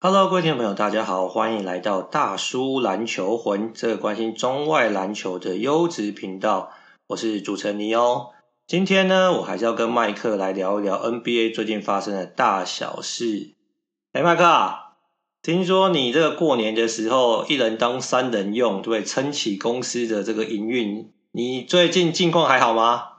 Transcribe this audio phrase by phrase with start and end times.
[0.00, 6.70] Hello，各位听众朋友，大家好，欢迎来到大叔篮球魂，这个关心中外篮球的优质频道。
[7.08, 8.28] 我是主持人尼欧。
[8.68, 13.56] 今天呢，我还是要跟麦克来聊一聊 NBA 最近发生的大小事。
[14.12, 14.44] 哎，麦克，
[15.42, 21.12] 听说你这个过年的时候一人当三人用，对，撑起公司的这个营运。
[21.32, 23.17] 你最近近况还好吗？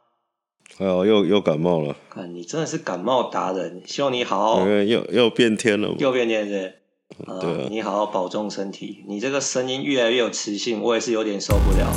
[0.82, 1.93] 还好，又又感冒了。
[2.09, 4.61] 看，你真的是感冒达人，希望你好好。
[4.61, 5.93] 因为又又变天了。
[6.00, 6.73] 又变天是
[7.18, 7.39] 不是？
[7.41, 7.68] 对啊。
[7.70, 9.04] 你好好保重身体。
[9.06, 11.92] 你这个声音越来越有磁性，我也是有点受不了。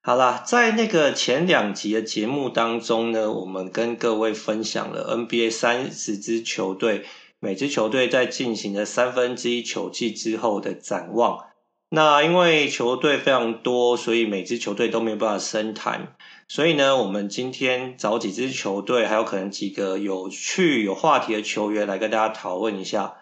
[0.00, 7.04] 好啦，在那个前两集的节目当中呢，我们跟各位分享了 NBA 三十支球队，
[7.38, 11.44] 每支球队在进行了三分之一球季之后的展望。
[11.92, 16.14] 那因为球队非常多，所以每支球队都没有办法深谈。
[16.46, 23.16] 所以呢，我们今天找几支球队，还有可能几个有趣有话题的球员来跟大家讨论一下。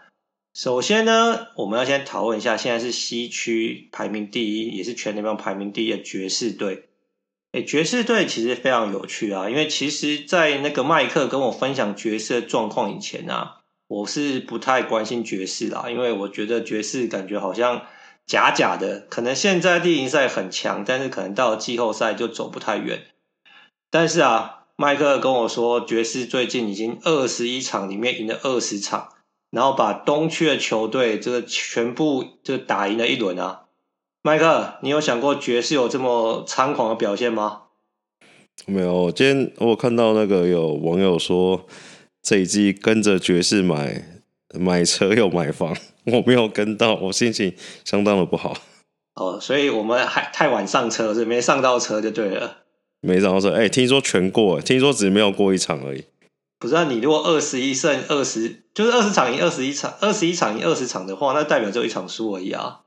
[0.55, 6.89] 首先呢，我们要先讨论一下，现在是西区排名第一，也是全联盟排名第一的爵士队。
[7.53, 17.87] 诶，爵士队其实非常有趣啊，因为其实，在那个麦克跟我分享爵士的状况以前啊，我是不太关心爵士啦，因为我觉得爵士感觉好像
[18.29, 23.01] 假假的，可能现在例行赛很强，但是可能到了季后赛就走不太远。
[23.91, 29.09] 但是啊，麦克跟我说，爵士最近已经二十一场里面赢了二十场。
[29.51, 33.63] 然后把东区的球队这个全部就打赢了一轮啊，
[34.23, 37.63] 麦克，你有想过爵士有这么猖狂的表现吗？
[38.67, 41.65] 没有，今天我看到那个有网友说
[42.23, 44.21] 这一季跟着爵士买
[44.53, 45.75] 买车又买房，
[46.11, 48.57] 我没有跟到，我心情相当的不好。
[49.15, 52.59] 哦，所以我们还太晚上车，是没上到车就对了。
[53.01, 56.05] 没上到车，哎，听说全过，听说只没有过一场而已。
[56.59, 62.81] 不是啊，你如果二十一胜二十，就是二十场赢二十一场，二十一场赢二十场的话，那代表就一场输而已啊。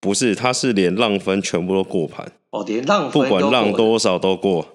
[0.00, 2.32] 不是，他是连浪分全部都过盘。
[2.50, 4.66] 哦，连浪分不管浪多少都过，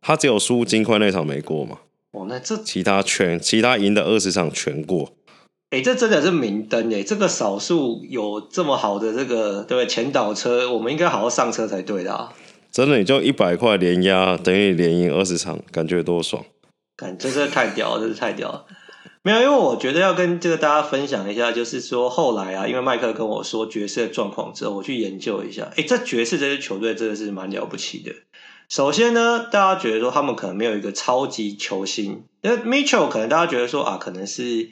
[0.00, 1.78] 他只有输金块那场没过嘛。
[2.12, 5.12] 哦，那这其他全其他赢的二十场全过。
[5.70, 9.86] 哎、欸，这真的是明灯哎，这个少数有这么好的这个对不对？
[9.86, 12.32] 前导车，我们应该好好上车才对的啊。
[12.72, 16.44] 真的，你就一百块连压，等于连赢二十场，感觉多爽。
[16.96, 18.66] 感这真是太屌了，真是太屌了！
[19.22, 25.70] 没有，因为我觉得要跟这个大家分享一下，就是说后来啊，因为麦克跟我说爵士的状况之后，我去研究一下。
[25.76, 28.12] 哎，这爵士这支球队真的是蛮了不起的。
[28.68, 34.70] 首先呢，大家觉得说他们可能没有一个超级球星，因为 Mitchell 可能大家觉得说啊，可能是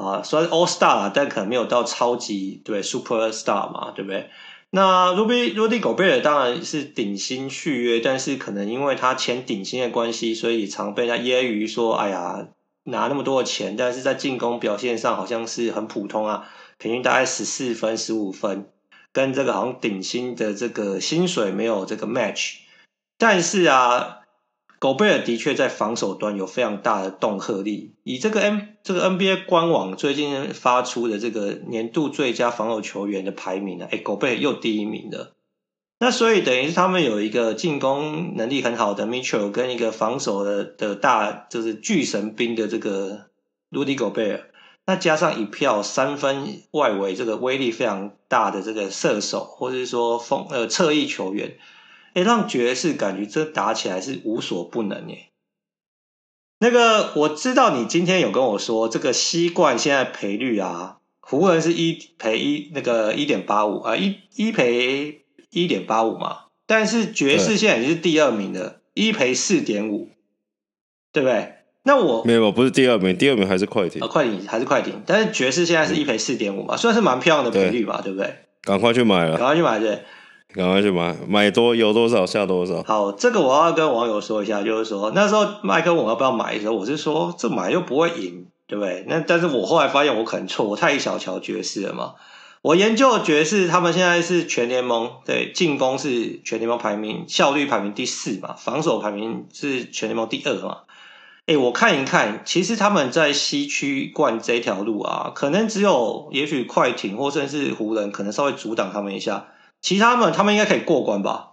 [0.00, 4.30] 啊，算是 All Star，但可能没有到超级对 Super Star 嘛，对不对？
[4.70, 12.46] 那 Rudy Rudy Gobert 当然是顶薪续约，但是可能因为他签顶薪的关系，所以常被人家揶揄说：“哎呀，
[12.84, 18.68] 拿那么多的钱，但是在进攻表现上好像是很普通啊，平均大概十四分、十五分，
[19.12, 22.58] 跟这个好像顶薪的这个薪水没有这个 match。”
[23.18, 24.19] 但是啊。
[24.80, 27.94] 狗贝尔的确在防守端有非常大的恫吓力。
[28.02, 35.36] 以这个 N 这个 NBA 官网最近发出的这个年度最佳防守球员的排名呢，哎，狗贝尔又第一名了。
[35.98, 43.26] 那所以等于是他们有一个进攻能力很好的 Mitchell 跟一个防守的的大就是巨神兵的这个
[43.70, 44.50] Rudy 狗贝尔
[44.86, 51.58] 那加上一票三分外围这个威力非常大的这个射手，或者是说锋呃侧翼球员。
[52.14, 55.26] 哎，让爵士感觉这打起来是无所不能耶。
[56.58, 66.46] 那个我知道你今天有跟我说，这个西冠现在赔率啊，湖人是一赔一那个一点八五啊，一一赔一点八五嘛。
[66.66, 70.10] 但是爵士现在已经是第二名了，一赔四点五，
[71.12, 71.54] 对不对？
[71.82, 75.02] 那我没有，不是第二名，第二名还是快艇啊，快艇还是快艇。
[75.06, 78.36] 但是爵士现在是一赔四点五嘛，算是蛮漂亮的赔率吧，对，对不对？
[78.62, 80.04] 赶快去买了，赶快去买对。
[80.52, 82.82] 赶快去买，买多有多少下多少。
[82.82, 89.04] 好，这个我要跟网友说一下，就是说那时候麦克问我要不要买的时候，我是说这买又不会赢，对不对？
[89.08, 92.14] 那但是我后来发现我可能错，我太小瞧爵士了嘛。
[92.62, 100.78] 我研究爵士，他们现在是全联盟对进攻是全联盟排名效率排名第四嘛，防守排名是全联盟第二嘛。
[101.46, 109.46] 诶，我看一看，其实他们在西区冠这条路啊，可能只有也许快艇或甚至湖人可能稍微阻挡他们一下。
[109.80, 111.52] 其他们他们应该可以过关吧？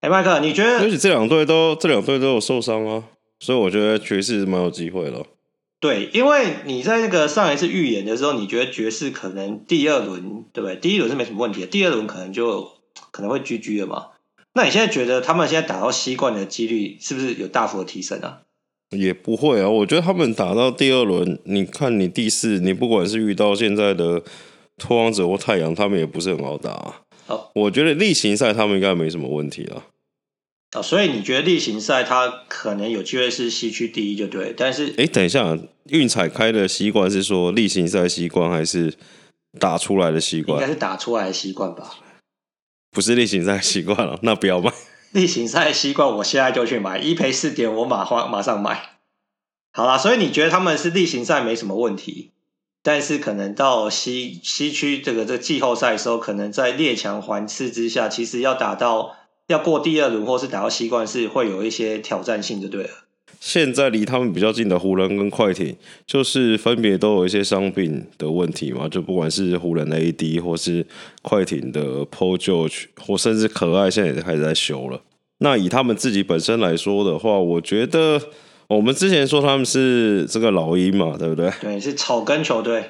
[0.00, 0.78] 哎，麦克，你觉得？
[0.80, 3.04] 而且这两队都这两队都有受伤啊，
[3.40, 5.24] 所以我觉得爵士蛮有机会的。
[5.80, 10.76] 对，因为你在那个上一次预言的时候，你觉得爵士可能第二轮对不对？
[10.76, 12.72] 第一轮是没什么问题的，第二轮可能就
[13.10, 14.06] 可能会居居了嘛。
[14.54, 18.40] 那你现在觉得他们现在打到西冠的几率是不是有大幅的提升啊？
[18.90, 24.22] 也不会啊，我觉得他们打到第二轮，你看你第四，你不管是遇到现在的
[24.78, 27.02] 拓荒者或太阳，他们也不是很好打啊。
[27.26, 29.84] 哦，我觉得例行赛他们应该没什么问题了。
[30.74, 38.92] 哦，所以你觉得例行赛他可能有机会是西区第一就对，但是哎，等一下，运彩开的习惯是说例行赛习惯还是
[39.58, 40.60] 打出来的习惯？
[40.60, 41.94] 应该是打出来的习惯吧？
[42.90, 44.72] 不是例行赛习惯了， 那不要买。
[45.12, 48.96] 例行赛习惯，我现在就去买，一赔四点，我马花马上买。
[49.72, 52.32] 好啦，所以你觉得他们是例行赛没什么问题，
[52.86, 59.16] 但是可能到西西区这个这季后赛的时候，可能在列强环伺之下，其实要打到
[59.48, 62.88] 要过第二轮，或是打到西冠，是会有一些挑战性，就对。
[63.40, 65.74] 现在离他们比较近的湖人跟快艇，
[66.06, 70.86] 就是分别都有一些伤病的问题嘛，就不管是湖人的 AD 或是
[71.22, 75.00] 快艇的 Paul George，或甚至可爱，现在也开始在修了。
[75.38, 78.22] 那以他们自己本身来说的话，我觉得
[78.68, 81.50] 我们之前说他们是这个老鹰嘛，对不对？
[81.60, 82.82] 对，是草根球队。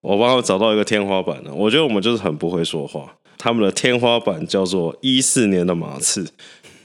[0.00, 3.16] 我帮他们找到一个天花板了，我觉得我们就是很不会说话。
[3.36, 6.28] 他们的天花板叫做一四年的马刺，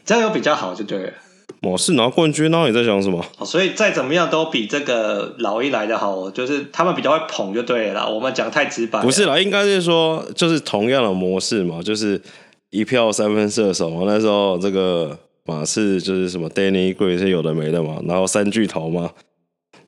[0.06, 1.14] 这样有比较好就对了。
[1.62, 3.24] 马刺拿冠军，那你在想什么？
[3.46, 8.08] 所以再怎么样都比这个老一来的好，就是他们比较会捧就对了啦。
[8.08, 12.22] 我们讲太直白，不是啦，应该是说就是同样的模式嘛，就是
[12.70, 14.04] 一票三分射手嘛。
[14.06, 19.12] 那时候这个马刺就是什么 Danny Green 是有的没的嘛，然后三巨头嘛。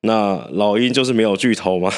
[0.02, 1.92] 那老鹰就是没有巨头嘛，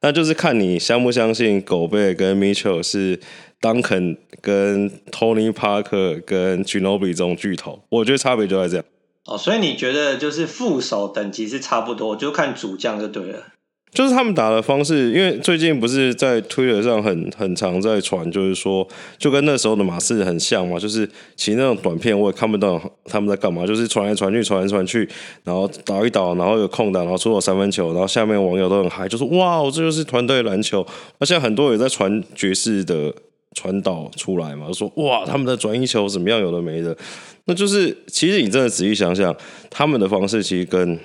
[0.00, 3.20] 那就是看你相不相信狗贝跟 Mitchell 是。
[3.62, 8.84] Duncan 跟 Tony Parker 跟 g i n o b i 这种巨头，我觉得差别就在这样。
[9.24, 13.52] 哦，所以你觉得就是副手等级是差不多，就看主将就对了。
[13.92, 18.86] 就是他们打的方式，因为最近不是在 Twitter 上很很常在传，就是说
[19.18, 21.06] 就跟那时候的马刺很像嘛，就是
[21.36, 25.08] 其实那种短片我也看不到他们在干嘛，就是传来传去，传来传去，
[25.44, 30.86] 然后倒一倒，然后有空档，然后出手三分球，然后下面网友都很嗨，就说哇，这就是团队篮球。
[31.18, 33.14] 那现在很多也在传爵士的。
[33.54, 36.40] 传导出来嘛，说哇，他们的转移球怎么样？
[36.40, 36.96] 有的没的，
[37.44, 39.36] 那就是其实你真的仔细想想，
[39.68, 40.98] 他们的方式其实跟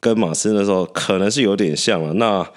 [0.00, 2.14] 跟马刺那时候可能是有点像了。
[2.14, 2.48] 那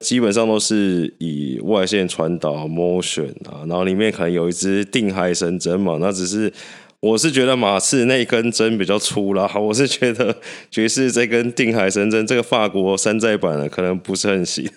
[0.00, 5.98] 基本上都是以外线传导 motion 啊，然后里面可能有一支定海神针嘛。
[6.00, 6.52] 那只是
[7.00, 10.36] 我是觉得马刺那根针比较粗啦，我是觉得
[10.70, 14.68] 爵士这根定海神针，这个法国山寨版的可能不是很行。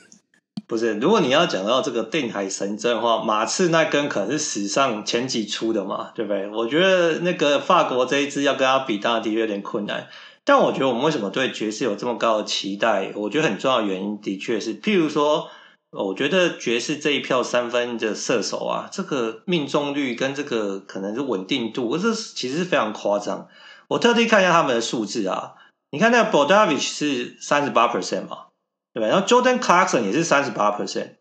[0.67, 6.47] 不是，如果你要讲到这个定海神针的话，马刺那根可能是史上前几出的嘛，对不对？
[6.49, 10.07] 我觉得那个法国这一支要跟他比，当然的确有点困难。
[10.49, 13.11] 但我觉得我们为什么对爵士有这么高的期待？
[13.13, 15.47] 我觉得很重要的原因的确是，譬如说，
[15.91, 23.47] 我觉得爵士这一票三分的射手啊，这个命中率跟这个可能是稳定度，这其实是非常夸张。
[23.89, 25.53] 我特地看一下他们的数字啊，
[25.91, 28.47] 你看那个 Bodavich 是三十八 percent 嘛。
[28.91, 31.17] 对吧，然后 Jordan Clarkson 也是三十八 percent，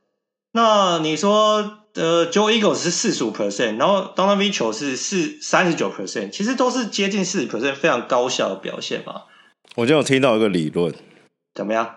[0.52, 9.22] 那你说呃，Joe Eagles 是四十五 percent，然后 Donovan Mitchell 是四三十九 percent，其实都是接近四十 percent，非常高效的表现嘛。
[9.74, 10.94] 我就有听到一个理论，
[11.54, 11.96] 怎么样？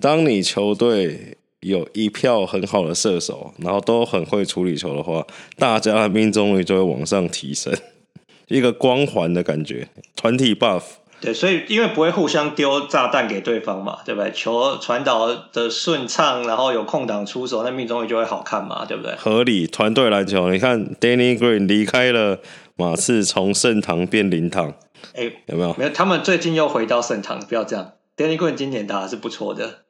[0.00, 5.24] 当你球队有一票很好的射手，然后都很会处理球的话，
[5.56, 7.72] 大家的命中率就会往上提升，
[8.48, 10.82] 一个光环的感觉，团体 buff。
[11.20, 14.30] 对，所以因为不会互相丢炸弹给对方嘛，对不对？
[14.30, 19.14] 球传导的顺畅，然后有空档出手，那命中率就会好看嘛，对不对？
[19.16, 22.38] 合理，团队篮球，你看 Danny Green 离开了
[22.76, 24.74] 马刺，从圣堂变灵堂，
[25.14, 25.74] 哎，有没有？
[25.76, 27.92] 没有，他们最近又回到圣堂，不要这样。
[28.16, 29.80] Danny Green 今年打的是不错的。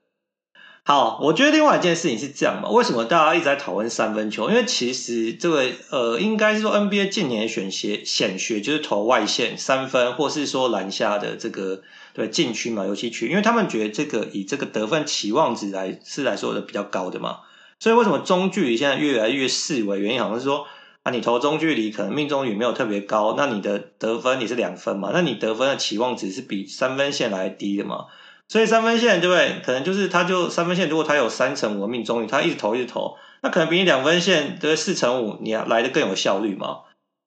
[0.89, 4.49] 好，我觉得另外一件事情是这样嘛，为什么大家一直在讨论三分球？
[4.49, 11.83] 因为其实这个呃，应该是说 NBA 近年选学显学就是投外线三分，或是说篮下的这个
[12.15, 17.41] 对禁区嘛，尤其区，因为他们觉得这个以这个得分期望值来是来说的比较高的嘛，
[17.79, 20.01] 所以为什么中距离现在越来越视为？
[20.01, 20.65] 原因好像是说
[21.03, 28.07] 啊，你投中距离可能命中率没有特别高，那你的得分也是两分嘛，那你得分的期望值是比三分线来低的嘛。
[28.49, 29.61] 所以三分线对不对？
[29.63, 36.79] 可能就是他就三分线，如果他有三成五的命中率，他一直投一直投，那可能比你两分线对四成五，你来的更有效率嘛？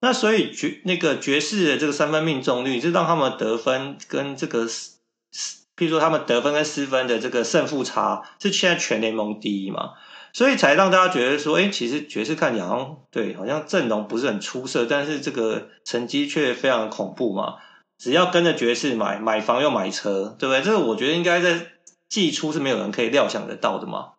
[0.01, 9.91] 那所以爵那个爵士的这个三分命中率，就让他们得分跟这个，譬如说他们得分跟失分的这个胜负差是现在全联盟第一嘛？
[10.33, 17.57] 所以才让大家觉得说，哎，其实爵士看起来好像对，好像阵容不是很出色，但是这个成绩却非常恐怖嘛。
[18.01, 20.63] 只要跟着爵士买买房又买车，对不对？
[20.63, 21.67] 这个我觉得应该在
[22.09, 24.13] 季初是没有人可以料想得到的嘛。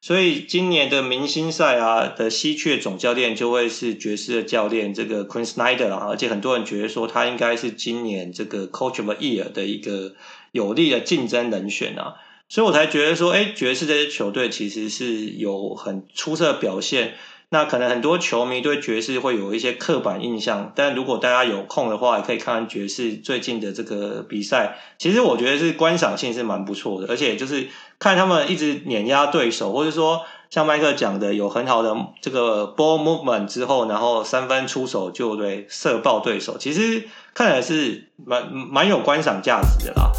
[0.00, 10.16] 所以今年的明星赛啊的西区总教练就会是爵士的教练这个 Quin Snyder 啊，而且很多人觉得说他应该是今年这个 Coach of the Year 的一个
[10.50, 12.16] 有力的竞争人选啊，
[12.48, 17.14] 所以我才觉得说，哎，爵士这些球队其实是有很出色的表现。
[17.50, 24.76] 那可能很多球迷对爵士会有一些刻板印象，但如果大家有空的话，也可以看看爵士最近的这个比赛。
[24.98, 40.10] 其实我觉得是观赏性是蛮不错的，而且就是看他们一直碾压对手，或者说像麦克讲的有很好的这个 ball movement 之后，然后三分出手就对射爆对手，其实看来是蛮蛮有观赏价值的啦。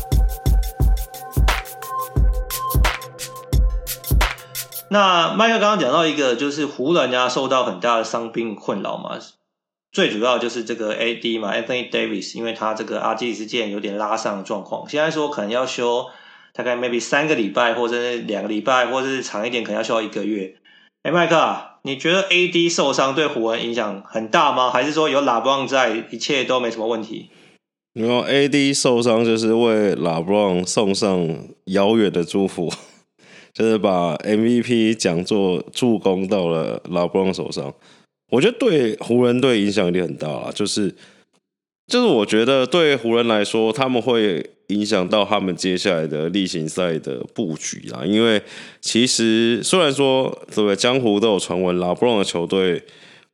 [4.96, 9.20] 那麦克刚刚讲到一个，就是湖人家受到很大的伤病困扰嘛，
[9.92, 16.06] 最主要就是这个 AD 嘛，Anthony Davis，因为他这个阿基里斯腱有点拉伤的状况，现在说可能要休
[16.54, 20.56] 大概 maybe 三个礼拜，或者是两个礼拜，或者是长一点，可能要休一个月。
[21.04, 24.72] 哎，麦克，你觉得 AD 受伤对湖人影响很大吗？
[24.72, 27.32] 还是说有拉布朗在，一切都没什么问题？
[27.92, 31.28] 没有，AD 受伤就是为拉布朗送上
[31.66, 32.72] 遥远的祝福。
[33.56, 37.74] 就是把 MVP 奖座助攻到了拉布朗手上，
[38.30, 40.52] 我觉得对湖人队影响一定很大啊。
[40.54, 40.94] 就是，
[41.88, 48.04] 就是我觉得对湖人来说，他们会影响到他们接下来的例行赛的布局啊。
[48.06, 48.42] 因为
[48.82, 52.84] 其实虽然说对不对，江湖都有传闻，拉布朗的球队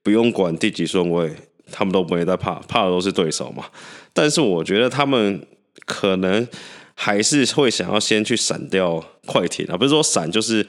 [0.03, 1.31] 不用管第几顺位，
[1.71, 3.65] 他们都不会再怕，怕的都是对手嘛。
[4.13, 5.41] 但是我觉得他们
[5.87, 6.47] 可能。
[6.93, 10.65] 还是会想要先去闪掉快艇啊，不是说闪，就是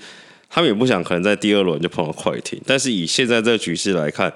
[0.49, 2.61] 他们也不想可能在第二轮就碰到快艇。
[2.67, 4.33] 但是以现在这个局势来看，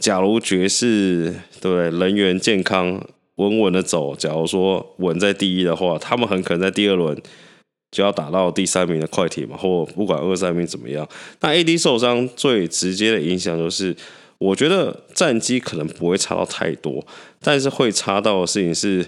[0.00, 3.04] 假如爵士对，人员健康
[3.36, 7.20] 稳稳的走，假如说稳在第一的话，他们很可能在第二轮
[7.90, 11.08] 就要打到第三名的快艇嘛，或不管二三名怎么样。
[11.40, 13.96] 那 AD 受伤最直接的影响就是，
[14.38, 17.04] 我觉得战绩可能不会差到太多，
[17.40, 19.04] 但是会差到的事情是。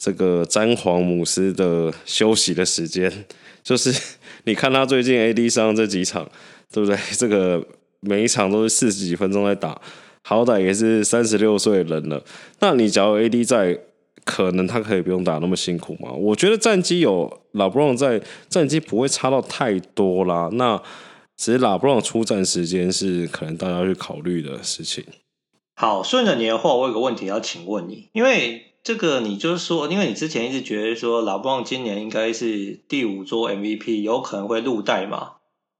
[0.00, 3.12] 这个詹皇姆斯的休息的时间，
[3.62, 3.92] 就是
[4.44, 6.26] 你看他最近 AD 上这几场，
[6.72, 6.98] 对不对？
[7.18, 7.62] 这个
[8.00, 9.78] 每一场都是四十几分钟在打，
[10.22, 12.24] 好歹也是三十六岁人了。
[12.60, 13.78] 那你假如 AD 在，
[14.24, 16.10] 可能他可以不用打那么辛苦吗？
[16.12, 20.48] 我觉得战绩有拉布朗在，战绩不会差到太多啦。
[20.54, 20.82] 那
[21.36, 25.04] 其实拉布朗出战时间是可能大家去考虑的事情。
[25.76, 28.68] 好，顺着你的话，我有个问题要请问你，因为。
[28.82, 35.32] 这个你就是说，因为你之前一直觉得说，拉布朗今年应该是第五座 MVP，有可能会入袋嘛？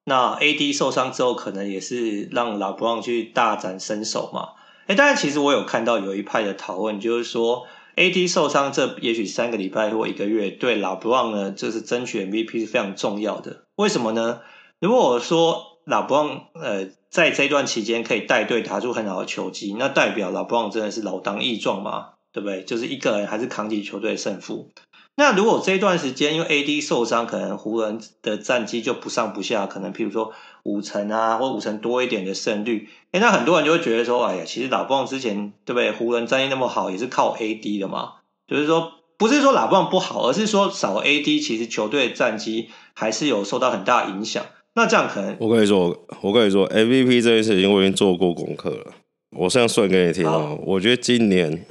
[0.04, 4.50] 那 AD 受伤之后，可能也是让拉布朗去大展身手嘛？
[4.86, 7.66] 哎，但是其实我有看到有一派的讨论，就是说
[7.96, 13.64] AD 受伤这也许三个礼拜或一个月，对拉布朗呢，就是争取 MVP 是非常重要的。
[13.76, 14.40] 为什么呢？
[14.78, 22.10] 如果我说拉布朗呃在这段期间可以带队打出很好的球绩，那代表拉布朗真的是老当益壮嘛？
[22.32, 22.62] 对不对？
[22.64, 24.68] 就是一个人还是扛起球队胜负。
[25.16, 30.32] 那如果这一段时间因为 AD 受伤，可能湖人的战绩就不上不下，可能譬如说
[30.62, 32.88] 五成啊，或五成多一点的胜率。
[33.12, 35.92] 诶，那很多人就会觉得说，哎呀，其实老布朗之前对不对？
[35.92, 38.14] 湖人战绩那么好，也是靠 AD 的嘛。
[38.46, 44.46] 就是说，不是说老布朗不好，而是说少 AD，其实球队的战绩还是有受到很大影响。
[44.74, 48.92] 那这样可能，我跟你说，我跟你说，MVP 这件事情我已经做过功课了。
[49.36, 51.66] 我现在算给你听啊，我觉得今年。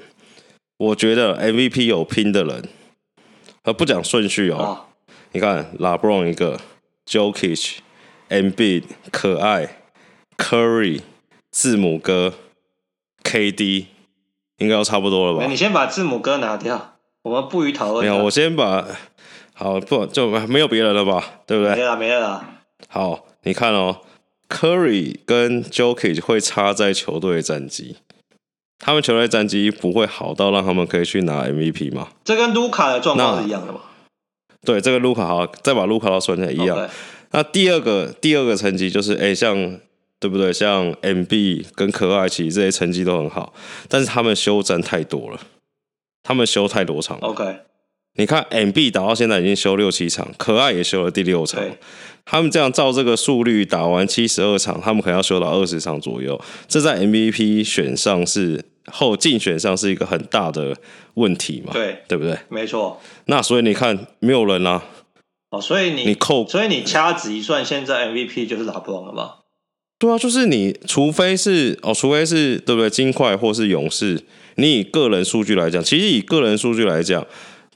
[0.80, 2.70] 我觉得 MVP 有拼的人，
[3.64, 4.58] 呃，不讲顺序哦。
[4.58, 4.86] 哦
[5.34, 6.60] 你看，，La Bron 一个
[7.06, 7.80] ，Jokic、
[8.30, 9.82] Embiid、可爱、
[10.38, 11.02] Curry、
[11.52, 12.34] 字母哥、
[13.24, 13.86] KD，
[14.58, 15.46] 应该都差不多了吧？
[15.48, 18.04] 你先把字母哥拿掉，我们不予讨论。
[18.04, 18.88] 没有，我先把，
[19.54, 21.42] 好，不就没有别人了吧？
[21.46, 21.76] 对不对？
[21.76, 22.44] 没了，没了。
[22.88, 24.00] 好，你看哦
[24.48, 27.98] ，Curry 跟 Jokic 会差在球队战绩。
[28.80, 32.08] 他们球队战绩不会好到让他们可以去拿 MVP 吗？
[32.24, 33.82] 这跟卢卡的状况是一样的吗？
[34.66, 36.78] 对，这个卢卡好，再把卢卡都算起来一样。
[36.78, 36.90] Okay.
[37.32, 39.80] 那第二个第二个成绩就是，哎，像
[40.20, 40.52] 对不对？
[40.52, 43.54] 像 MB 跟可爱奇这些成绩都很好，
[43.88, 45.40] 但是他们休战太多了，
[46.24, 47.28] 他们休太多场了。
[47.28, 47.60] OK，
[48.16, 51.64] 你看 MB 打到现在已经休六七场，可爱也休了第六场。
[52.26, 56.40] 他们这样照这个速率打完七十二场，他们可能要休到二十场左右。
[56.68, 60.76] 这在 MVP 选上是后竞选上是一个很大的
[61.16, 61.74] 问题嘛？
[61.74, 62.38] 对，对不对？
[62.50, 63.02] 没错。
[63.26, 64.84] 那所以你看，没有人啊。
[65.50, 69.36] 哦，所以你你扣，所以你掐指一算，现在 MVP 就是拉布朗了吗？
[69.98, 72.90] 对啊，就是你，除非是哦，除非是对不对？
[72.90, 74.22] 金块或是勇士，
[74.56, 77.26] 你以个人数据来讲，其实以个人数据来讲。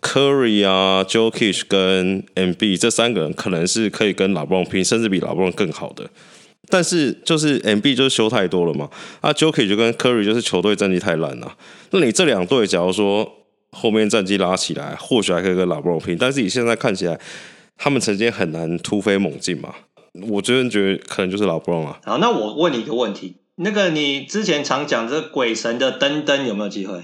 [0.04, 6.08] Curry 啊 jokish 跟 MB 这三个人可能是可以跟拉布朗拼，甚至比拉布朗更好的。
[6.70, 8.90] 但是就是 MB 就是休太多了嘛，
[9.22, 11.56] 啊，Jokic 就跟 Curry 就是球队战绩太烂了。
[11.92, 13.30] 那你这两队，假如说
[13.72, 16.18] 后面战绩拉起来，或许还可以跟拉布朗拼。
[16.20, 17.20] 但是你现在看起来，
[17.78, 19.74] 他们曾经很难突飞猛进嘛。
[20.30, 22.00] 我真的觉得可能就是拉布朗啊。
[22.06, 27.04] 好，那我问你一个问题，那个你之前常讲这鬼神的登登有没有机会？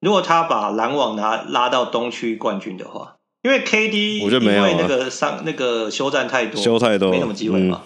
[0.00, 7.82] 如果他把篮网拿拉到东区冠军的话，因为 KD 我觉得没有、啊、因为那个伤那个休战太多，休太多，没什么机会嘛。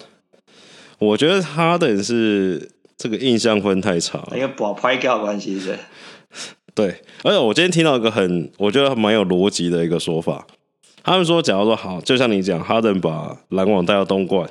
[0.97, 5.77] 我觉得哈登是这个印象分太差，因为不拍掉关系是。
[6.73, 10.45] 对，而且我今天听到一个很，我觉得蛮有逻辑的一个说法。
[11.03, 14.49] 他们说，假如说好，就像你讲，哈登把篮网带到东冠，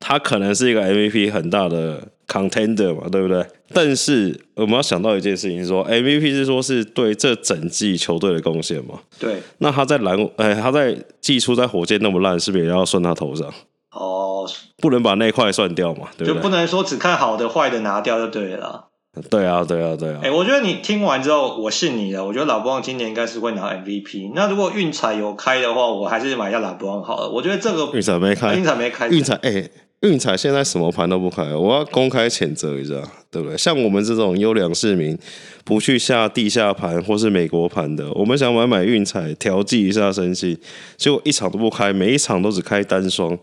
[0.00, 3.44] 他可能是一个 MVP 很大的 contender 嘛，对不对？
[3.72, 9.00] 但是我们要想到一件事情，说 MVP 是说是对这整季球队的贡献嘛？
[9.18, 9.42] 对。
[9.58, 13.52] 那他在篮，哎，他在季初在火箭那么烂，是不是也要算他头上？
[13.90, 14.46] 哦，
[14.78, 16.34] 不能把那块算掉嘛，对不对？
[16.34, 18.88] 就不能说只看好的，坏的拿掉就对了。
[19.30, 20.18] 对啊，对啊，对啊。
[20.24, 22.24] 哎、欸，我觉得你听完之后，我信你了。
[22.26, 24.32] 我觉得老布朗今年应该是会拿 MVP。
[24.34, 27.30] 那如果运彩有开的话，我还是买一下老布朗好了。
[27.30, 29.70] 我觉得这个运彩没开，运彩没开，运彩哎，
[30.04, 32.94] 运彩现在什么盘都不开，我要公开谴责一下，
[33.30, 33.56] 对不对？
[33.56, 35.18] 像我们这种优良市民，
[35.64, 40.56] 不去下地下盘或是美国盘的，我们想买买运彩调剂一下身心，
[40.98, 43.36] 结果一场都不开，每一场都只开单双，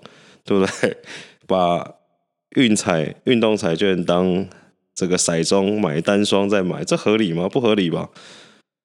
[0.46, 0.96] 对不对？
[1.48, 1.96] 把
[2.56, 4.46] 运彩运动彩券当
[4.94, 7.50] 这个骰盅买单双再买，这合理吗？
[7.50, 8.08] 不合理吧？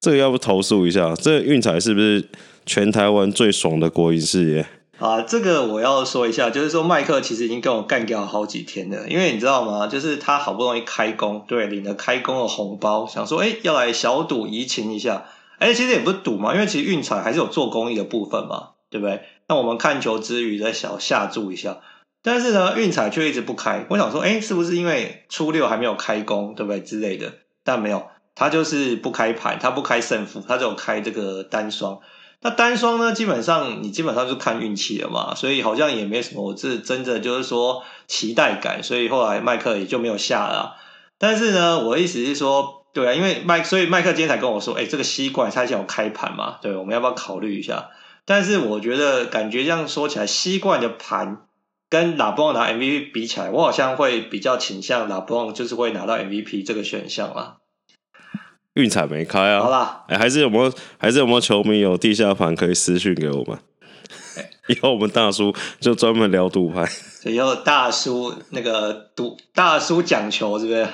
[0.01, 1.13] 这个要不投诉一下？
[1.15, 2.27] 这个运彩是不是
[2.65, 4.65] 全台湾最爽的国营事业？
[4.99, 9.85] 啊，这个我要说一下，就是说麦克其实已经跟我干掉好几天了，因为你知道吗？
[9.85, 15.25] 就是他好不容易开工，对，领了开工的红包，想说哎要来小赌怡情一下，
[15.59, 19.21] 哎其实也不是赌嘛，因为其实运彩还是有做公益的部分嘛，对不对？
[19.47, 21.77] 那我们看球之余再小下注一下。
[22.23, 23.85] 但是呢，运彩却一直不开。
[23.89, 27.31] 我想说，哎，是不是因为初六还没有开工，对不对之类的？
[27.63, 31.99] 但没有，他就是不开盘，他不开胜负，他只有开这个单双。
[32.47, 40.77] 那单双呢，基本上你基本上就看运气了嘛，所以好像也没什么，我是真的就是说期待感，所以后来麦克也就没有下了。
[41.17, 47.89] 但是呢，我的意思是说，对啊，因为麦，所以麦克今天才跟我说，哎，这个西冠他想要开盘嘛，对，我们要不要考虑一下？
[48.23, 51.41] 但是我觉得感觉这样说起来，西冠的盘。
[51.89, 57.59] 跟拉布朗拿 MVP 比起来，我好像会比较倾向拉布朗，就是会拿到 MVP 这个选项啦。
[58.77, 63.57] 运彩没开啊，好啦，哎、欸，还是有没有，还是有没有球迷有地下盘可以私讯给我们？
[64.37, 66.85] 欸、 以后我们大叔就专门聊赌牌，
[67.25, 70.87] 以后大叔那个赌大叔讲球是不是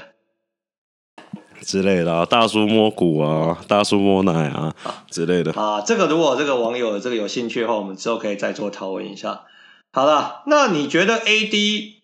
[1.62, 2.26] 之类的啊？
[2.26, 5.82] 大叔摸股啊，大叔摸奶啊，啊之类的啊。
[5.82, 9.43] 这个如果这个网友这个有兴趣的话，我们之后可以再做讨论一下。
[9.91, 12.03] 好了，那你觉得 AD？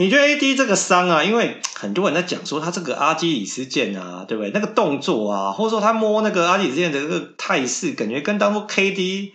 [0.00, 1.24] 你觉得 AD 这个伤啊？
[1.24, 4.52] 因为很多人在讲说他这个阿基里斯腱啊，对不对？
[4.54, 9.32] 那个动作啊，或者说他摸那个阿基里斯腱的这个态势，感觉跟当初 KD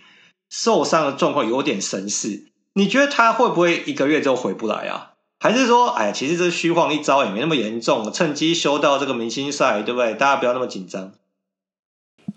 [0.48, 2.46] 受伤的状况有点神似。
[2.72, 5.10] 你觉得他会不会一个月之后回不来啊？
[5.38, 10.14] 还是说，哎，其实这虚晃一招也没那么严重，趁机修到这个明星赛，对不对？
[10.14, 11.12] 大家不要那么紧张。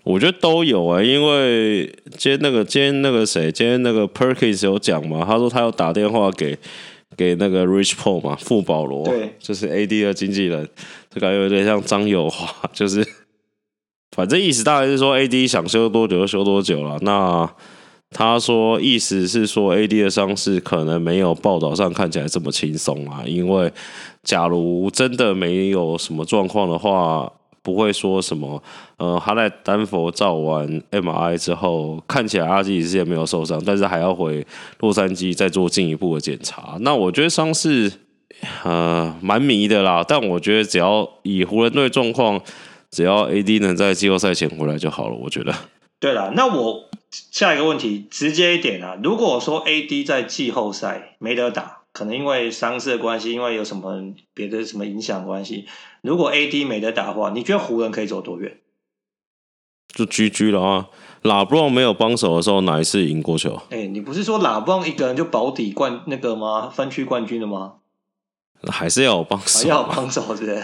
[0.03, 1.87] 我觉得都有啊、因为
[2.17, 6.57] 今天那个今天那个谁，今天那个 Perkins 有讲嘛，他说他要打电话给
[7.17, 10.69] 给那个 Rich Paul 嘛，富保罗，对，就是 AD 的经纪人，
[11.09, 13.05] 这感觉有点像张友华， 就是
[14.15, 16.97] 反正意思大概是说 AD 想休多久就休多久了。
[17.01, 17.49] 那
[18.11, 23.73] 他说意思是说 AD 的伤势可能没有报道上看起来这么轻松啊，因为
[24.23, 27.33] 假如真的没有什么状况的话。
[27.67, 28.63] 不会说什么，
[28.95, 34.47] 呃，他在丹佛照完 MRI 之后，看起来阿基里斯也没有受伤，但是还要回
[34.79, 36.77] 洛杉矶再做进一步的检查。
[36.79, 37.91] 那我觉得伤势，
[38.63, 40.01] 呃，蛮迷的啦。
[40.07, 42.41] 但我觉得只要以湖人队状况，
[42.89, 45.15] 只要 AD 能在季后赛前回来就好了。
[45.15, 45.53] 我觉得。
[45.99, 51.73] 对了，那我下一个问题直接一点啊，如果说 AD 在季后赛没得打。
[51.93, 53.99] 可能因为伤势的关系，因为有什么
[54.35, 55.65] 别的什么影响关系，
[56.07, 58.57] 如果 AD 没得打的话，你觉得湖人可以走多远？
[59.93, 60.87] 就 GG 了啊！
[61.23, 63.61] 拉布朗没有帮手的时候，哪一次赢过球？
[63.69, 66.69] 哎、欸，你不是说拉布朗一个人就保底冠那个吗？
[66.69, 67.75] 分区冠军了吗？
[68.69, 70.63] 还是要有帮手，要有帮手，对不对？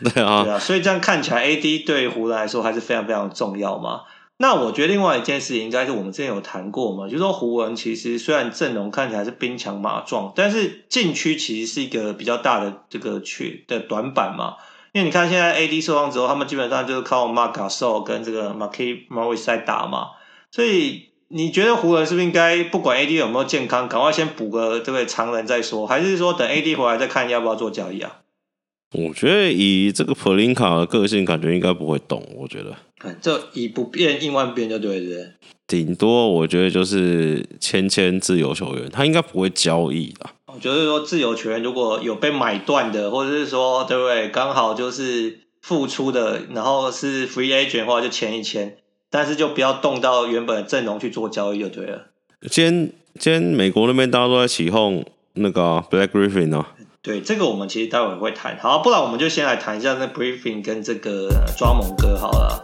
[0.14, 4.02] 对啊，对啊，所以这样看起来，AD 对湖人来说还是非常非常重要嘛。
[4.36, 14.54] 那我觉得另外一件事情，应该是我们之前有谈过嘛，就是说湖人其实虽然阵容看起来是兵强马壮，但是禁区其实是一个比较大的这个缺的短板嘛。
[14.98, 20.08] 因为你看现在 AD 受伤之后，他们基本上就是靠 Marc Gasol 跟这个 Markieff Morris 在打嘛。
[20.50, 28.22] 所以你觉得湖人是不是应该不管 AD 有没有健康，赶快先补个这位常人再说，还是说等 AD 回来再看要不要做交易啊？
[28.92, 32.26] 我觉得以这个普林卡的个性，感觉应该不会动。
[32.34, 32.76] 我觉得，
[33.22, 35.34] 这以不变应万变就对了。
[35.68, 40.30] 顶多我觉得就是签签自由球员，他应该不会交易的。
[40.60, 44.28] 就是说，自由球员如果有被买断的，或者是说，对不对？
[44.28, 48.76] 刚好就是付出的，然后是 free agent 的话，就签一签，
[49.10, 52.06] 但是就不要动到原本的阵容去做交易就对了。
[52.50, 56.74] 今天今天美国那边大家都在起哄那个、啊、Black Griffin 啊。
[57.00, 58.58] 对，这个我们其实待会会谈。
[58.60, 62.62] 好，不然我们就先来谈一下那 Griffin 跟这个抓猛哥好了。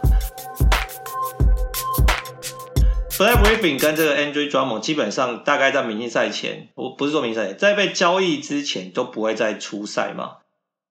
[3.17, 10.39] Blake Griffin 跟这个 Andre Drummond 基本上大概在明星赛前，我不是说明星赛，在被交易之前都不会再出赛嘛。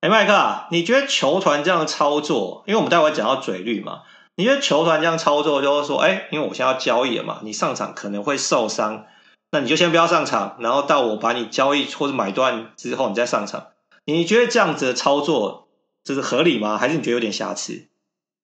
[0.01, 4.05] 哎，麦克，你觉得球团这样操作，因为我们待会讲到嘴绿嘛，
[4.37, 9.05] 你觉得球团这样操作就是说，哎，因为我现在要交易了嘛，你上场可能会受伤，
[9.51, 13.67] 那你就先不要上场，然后到我把你交易或者买断之后你再上场，
[14.07, 15.69] 你觉得这样子的操作
[16.03, 16.79] 这是合理吗？
[16.79, 17.89] 还是你觉得有点瑕疵？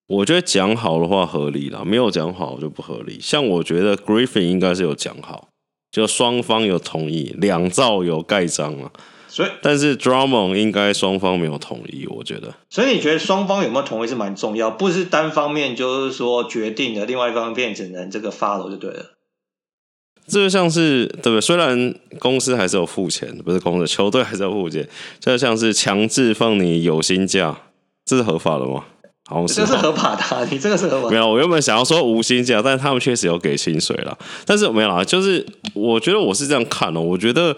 [0.07, 3.17] 我觉得讲好的话合理啦，没有讲好就不合理。
[3.21, 5.47] 像我觉得 Griffin 应该是有讲好，
[5.91, 8.91] 就双方有同意，两造有盖章了。
[9.29, 12.53] 所以，但是 Drummond 应该双方没有同意，我觉得。
[12.69, 19.11] 所以你觉得双方有没有同意是蛮重要，不是单方面就是说决定的，另外一方面只能这个 follow 就对了。
[20.27, 21.39] 这就像是对不对？
[21.39, 24.85] 虽然公司还是有付钱，不是公司，球队还是要付钱，
[25.21, 27.57] 这就像是强制放你有薪假，
[28.03, 28.83] 这是合法的吗？
[29.47, 31.11] 这是合法的，啊，你这个是合法的。
[31.11, 34.17] 没有，我原本想要说无薪假，但是他们确实有给薪水了。
[34.45, 37.01] 但是没有啦，就是我觉得我是这样看哦。
[37.01, 37.55] 我觉得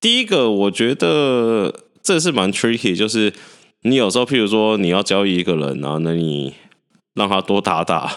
[0.00, 3.32] 第一个，我觉得这是蛮 tricky，就是
[3.82, 6.54] 你有时候，譬如说你要交易一个人啊，那你
[7.14, 8.10] 让他多打打，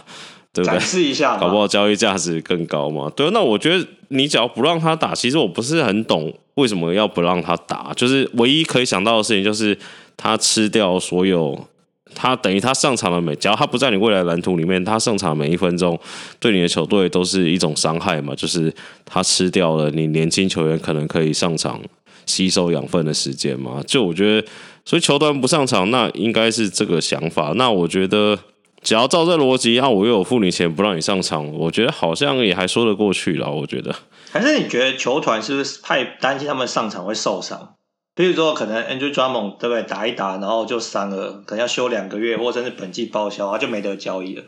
[0.54, 0.80] 对不对？
[0.80, 3.12] 试一下，搞不好交易价值更高嘛。
[3.16, 7.92] 对，那我觉得你只要不让他打，其实我不是很懂为什么要不让他打。
[7.96, 9.78] 就是唯一可以想到的事情，就是
[10.16, 11.68] 他吃掉所有。
[12.16, 16.00] 他等于他上场了每，只要他不在你未来蓝图里面，他上场每一分钟
[16.40, 18.74] 对你的球队都是一种伤害嘛，就是
[19.06, 21.80] 他吃掉了你年轻球员可能可以上场
[22.26, 23.82] 吸收养分的时间嘛。
[23.86, 24.48] 就我觉得，
[24.86, 27.54] 所以球团不上场，那应该是这个想法。
[27.56, 28.38] 那我觉得，
[28.82, 33.50] 只要照这逻辑，那我又有付你钱不让你上场，我觉得好像也还说得过去了。
[33.52, 33.96] 我觉得，
[34.32, 37.76] 还是你觉得球团是不是太担心他们上场会受伤？
[38.16, 39.84] 比如说，可能 Andre Drummond 对不对？
[39.84, 44.44] 打一打，然后就伤了，可能要休两个月，或者甚至本季报销，他就没得交易了。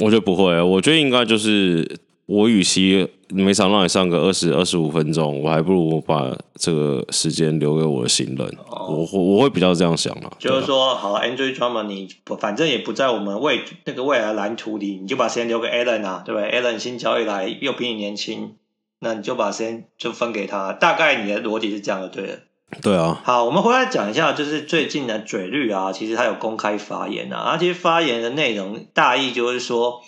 [0.00, 8.56] 我觉得不会，我觉得应该就是我与其每场让你上个二十二十五分钟，我还不如我把这个时间留给我的新人。
[8.70, 10.32] 哦、我我会比较这样想啊。
[10.38, 12.08] 就是说，好，Andre Drummond 你
[12.40, 18.54] 反正也不在我们未那个未来蓝图里，你就把时间留给 Allen 啊，对不对？Allen 新交易来又比你年轻，
[19.00, 20.72] 那你就把时间就分给他。
[20.72, 22.40] 大概你的逻辑是这样的，对的。
[22.80, 30.02] 对啊，好，我们回来讲一下，就是最近的嘴绿啊，其实他有公开发言啊，而且发言的内容大意就是说，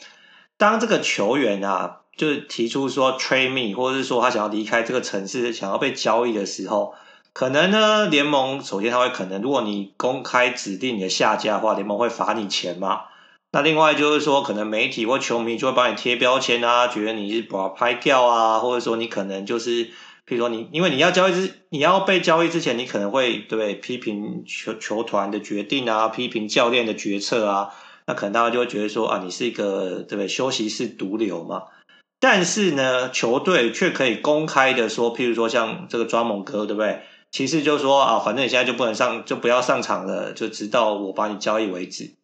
[0.57, 6.94] 当这个球员啊，就是提出说 trade me，或者是说他想要离开这个城市，想要被交易的时候，
[7.35, 13.03] 可能呢，联盟首先他会可能，如果你公开指定你的下家的话，联盟会罚你钱嘛。
[13.53, 19.90] 那另外就是说，可能媒体或球迷就会帮你贴标签啊，觉得你是把他拍掉啊，或者说你可能就是。
[20.27, 27.71] 譬如说你，因为你要交易之，你要被交易之前，你可能会对不对批评球球团的决定啊，批评教练的决策啊，
[28.07, 31.65] 那可能大家就会觉得说啊，你是一个对不对休息室毒瘤嘛？
[32.19, 37.03] 但是呢，球队却可以公开的说，譬如说像这个抓猛哥，对不对？
[37.31, 42.15] 其实就是说啊，反正你现在就不能上，就不要上场了，就直到我把你交易为止。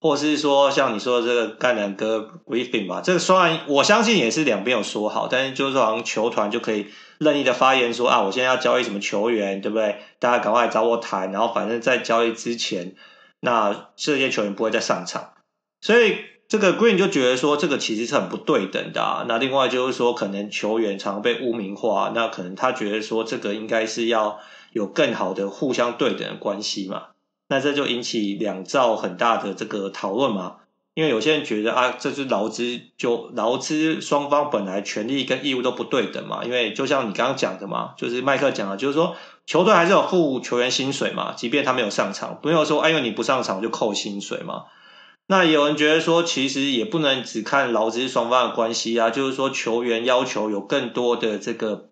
[0.00, 6.86] 或是说像你说的这个干南哥 Griffin 吧，这个虽然我相信也是两边有说好，但是就是说好像球团就可以
[7.18, 10.00] 任意的发言说啊，我现在要交易什么球员，对不对？
[10.20, 12.94] 大家赶快找我谈，然后反正在交易之前，
[13.40, 15.32] 那这些球员不会再上场，
[15.80, 16.16] 所以
[16.48, 19.24] 这个 Green 就觉得说这个其实是很不对等的啊。
[19.28, 24.38] 那另外就是说，可能球员常被污名化，那可能他觉得说这个应该是要
[24.72, 27.08] 有更好的互相对等的关系嘛。
[27.48, 30.56] 那这就引起两造很大的这个讨论嘛，
[30.92, 44.64] 因为有些人觉得啊，这是劳资就劳资双方本来权利跟义务都不对等嘛，因为就像你刚刚讲的嘛，就是麦克讲的，就是说球队还是有付球员薪水嘛，即便他没有上场，不用说哎，因为你不上场就扣薪水嘛。
[45.26, 51.87] 那有人觉得说，其实也不能只看劳资双方的关系啊，就是说球员要求有更多的这个。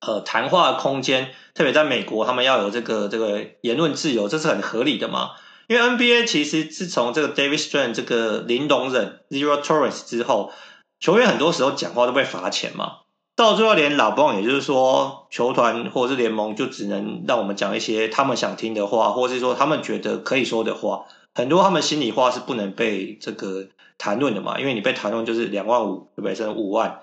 [0.00, 5.32] 呃，谈话的空间，特别在美国，他们要有这个这个言论自由，这是很合理的嘛。
[5.68, 10.52] 因为 NBA 其实自从这个 David Stern 这个零容忍 Zero Tolerance 之后，
[10.98, 12.98] 球员很多时候讲话都被罚钱嘛。
[13.36, 21.04] 到最后连老邦，也就是说球团或者是联盟，就只能让我们讲一些他们想听的话，或者是说他们觉得可以说的话。
[21.34, 26.48] 很多他们心里话是不能被这个谈论的嘛，因为你被谈论就是两万五，对不对？
[26.48, 27.00] 五万，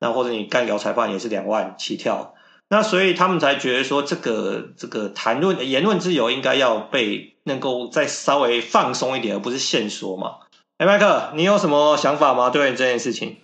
[0.00, 2.34] 那或者你干摇裁判也是两万起跳，
[2.68, 10.36] 那所以他们才觉得说这个这个谈论言论自由应该要被能够再稍微放松一点，而不是限缩嘛。
[10.78, 12.50] 哎，麦克，你有什么想法吗？
[12.50, 13.36] 对于这件事情？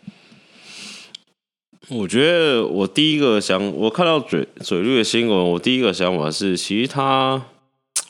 [1.90, 7.42] 我觉得我第一个想，我看到嘴嘴绿的新闻，我第一个想法是，其实他。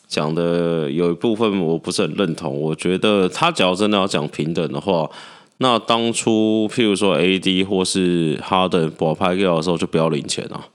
[0.09, 5.11] 讲的有一部分我不是很认同，我觉得他只要真的要讲平等的话，
[5.59, 10.69] 那当初譬如说 AD 或是哈登保拍掉的时候就不要领钱啊。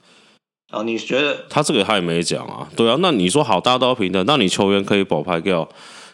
[0.72, 2.66] 哦，你觉得他这个他也没讲啊？
[2.74, 5.68] 对啊，那你说好，大家都要平等，那你球员可以保拍掉，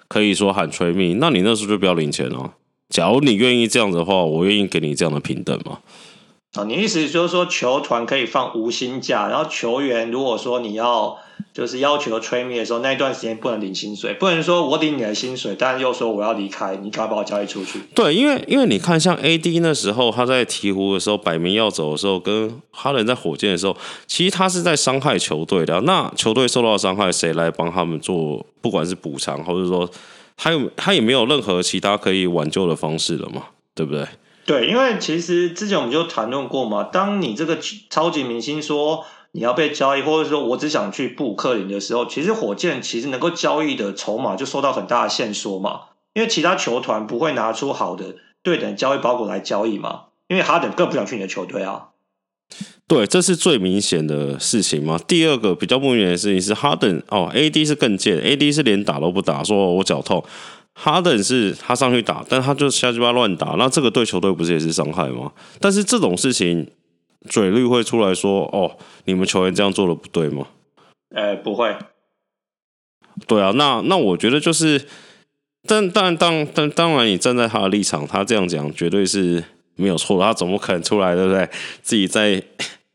[0.09, 2.54] 可以说喊吹命，那你那时候就不要领钱啊。
[2.88, 5.78] 假如你愿意这样子的话，我愿意给你这样的平等嘛。
[6.54, 11.18] 啊，你意思就是说球团可以放无薪假，然后球员如果说你要。
[11.54, 17.80] 就是要求吹密的时候，那一段时间不能领薪水，不能说我领你的薪水，但又说我要离开，你赶快把我交易出去。
[17.94, 25.80] 对，因为因为你看，像 AD 那时候他在鹈鹕的时候，摆明要走的时候，跟哈伦在火箭的时候，其实他是在伤害球队的。
[25.82, 28.44] 那球队受到伤害，谁来帮他们做？
[28.61, 29.88] 不管是补偿，或者说
[30.37, 33.44] 他有他也没有任何其他可以挽救的方式了嘛？
[33.74, 34.04] 对不对？
[34.48, 37.58] 对，因为其实之前我们就谈论过嘛，当你这个
[37.90, 39.04] 超级明星说。
[39.32, 45.80] 你要被交易，或者说我只想去布克林的时候，其实火箭其实能够交易的筹码就受到很大的限缩嘛，
[46.14, 51.88] 因为其他球团不会拿出好的对等交易包裹来交易嘛，因为哈登更不想去你的球队啊。
[52.88, 54.98] 对，这是最明显的事情嘛。
[55.06, 60.24] 第二个比较不明显的事情是哈登哦，AD 是更贱，AD 是连打都不打，说我脚痛。
[60.81, 65.33] 哈登是他上去打，但他就瞎鸡巴乱打，那这个对球队不是也是伤害吗？
[65.61, 66.71] 但是这种事情。
[67.29, 70.47] 嘴绿会出来说：“哦，你们球员这样做的不对吗？”
[71.14, 71.77] 呃，不会。
[73.27, 74.87] 对啊，那那我觉得就是，
[75.67, 79.43] 但但当但当然，你站在他的立场，他这样讲绝对是
[79.75, 80.25] 没有错的。
[80.25, 81.47] 他怎么可能出来，对不对？
[81.83, 82.41] 自己在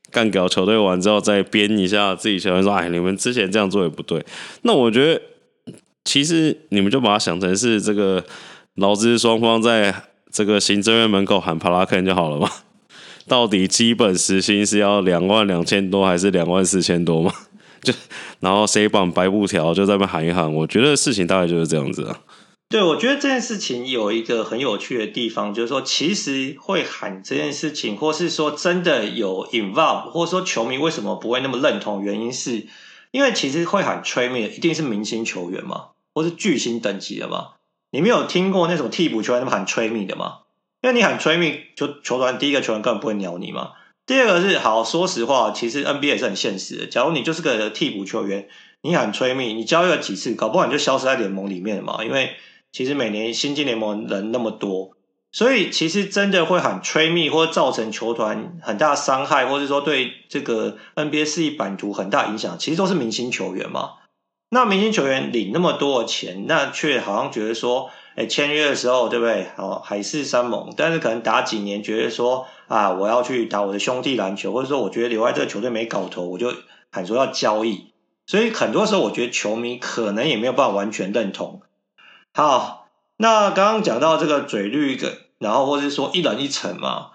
[0.10, 4.26] 干掉球队完之后，再编一下自己球员说：“哎，你们之前这样做也不对。”
[4.64, 5.22] 那我觉得，
[6.06, 8.24] 其实你们就把它想成是这个
[8.76, 9.94] 劳资双方在
[10.32, 12.50] 这个行政院门口喊帕拉肯就好了嘛。
[13.28, 17.32] 到底基本时薪是要两万两千多还是两万四千多嘛？
[17.82, 17.94] 就
[18.42, 22.20] 然后谁绑白布条就在那边喊一喊，我觉得事情大概就是这样子啊。
[22.70, 32.02] 对，我觉得这件事情有一个很有趣的地方，就是说其实会喊这件事情，或是说真的有 involve，或者说球迷为什么不会那么认同？
[32.02, 32.68] 原因是
[33.12, 37.52] 因为其实会喊 Trami 的一定是明星球员嘛，或是巨星等级的嘛。
[37.92, 40.40] 你没有听过那种替补球员那么喊吹咪的吗？
[40.82, 43.72] 因为你喊 trade me，就球团第一个球员根本不会鸟你嘛。
[44.06, 46.88] 第二个是好，说实话，其实 NBA 也是很现实的。
[46.88, 48.50] 假如你就是个替补球员，
[48.82, 52.04] 你喊吹咪你交易了几次，搞不好你就消失在联盟里面了嘛。
[52.04, 52.36] 因为
[52.74, 54.92] 其实每年新进联盟人那么多，
[55.32, 63.92] 所以其实真的会喊吹咪或造成球团很大伤害，或者说对这个 NBA 事业版图很大影响，其实都是明星球员嘛。
[64.54, 67.90] 那明星球员领那么多的钱，那却好像觉得说。
[68.16, 69.48] 哎，签约的时候，对不对？
[69.58, 76.54] 哦，海誓山盟，但是可能打几年，觉得说啊，我要去打我的兄弟篮球，或者说我觉得留在这个球队没搞头，我就
[76.92, 77.92] 喊说要交易。
[78.28, 81.64] 所以很多时候，我觉得球迷可能也没有办法完全认同。
[82.36, 82.88] 好，
[83.18, 87.14] 那刚刚讲到这个嘴绿梗，然后或者是说一人一城嘛，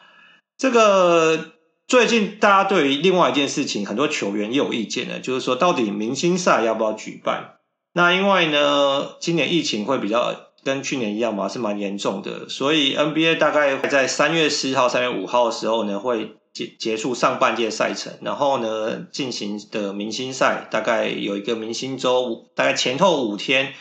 [0.56, 1.52] 这个
[1.88, 7.56] 最近大家对于另外一件事情，很多球员也有意见呢，就是说到底明星赛要不要举办？
[7.92, 10.46] 那因为呢，今年疫情会比较。
[10.64, 23.72] 跟去年一样嘛，是蛮严重的，所以 NBA 大概在三月四号、三月五号的时候呢，会结结束上半届赛程，然后呢进行的明星赛，大概有一个明星周，大概前后五天。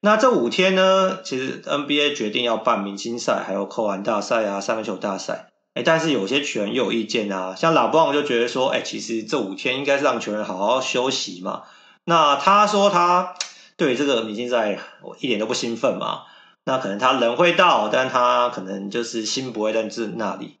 [0.00, 5.47] 那这五天呢，其实 NBA 决定要办明星赛，还有扣篮大赛啊、三分球大赛。
[5.84, 11.62] 但是有些球员又有意见啊，像拉布朗就觉得说，哎，其实这五天应该是让球员好好休息嘛。
[12.04, 13.34] 那他说他。
[13.78, 16.22] 对这个明星赛，我一点都不兴奋嘛。
[16.64, 20.56] 那可能他人会到，但他可能就是心不会在这那里。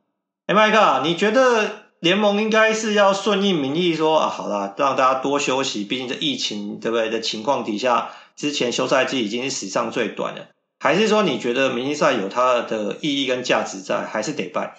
[0.46, 10.50] 哎，麦克，你觉得联盟应该是要顺应民意说啊，好啦，让大家多休息，毕竟这疫情对不对的情况底下，之前休赛季已经是史上最短了。
[10.78, 14.74] 还是说你觉得明星赛有它的意义跟价值在，还是得办？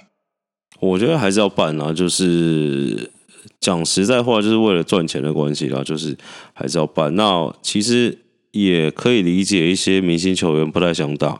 [0.79, 3.09] 我觉得还是要办啊，就是
[3.59, 6.17] 讲实在话，就是为了赚钱的关系啦，就是
[6.53, 7.15] 还是要办。
[7.15, 8.17] 那其实。
[8.51, 11.39] 也可以理解一些明星球员不太想打，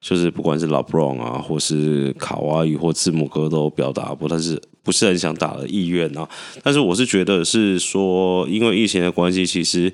[0.00, 6.26] 就是不管是 LeBron 啊，或是卡哇伊或字母哥都表达不，但是不是很想打的意愿啊。
[6.62, 9.92] 但是我是觉得是说，因为疫情的关系，其实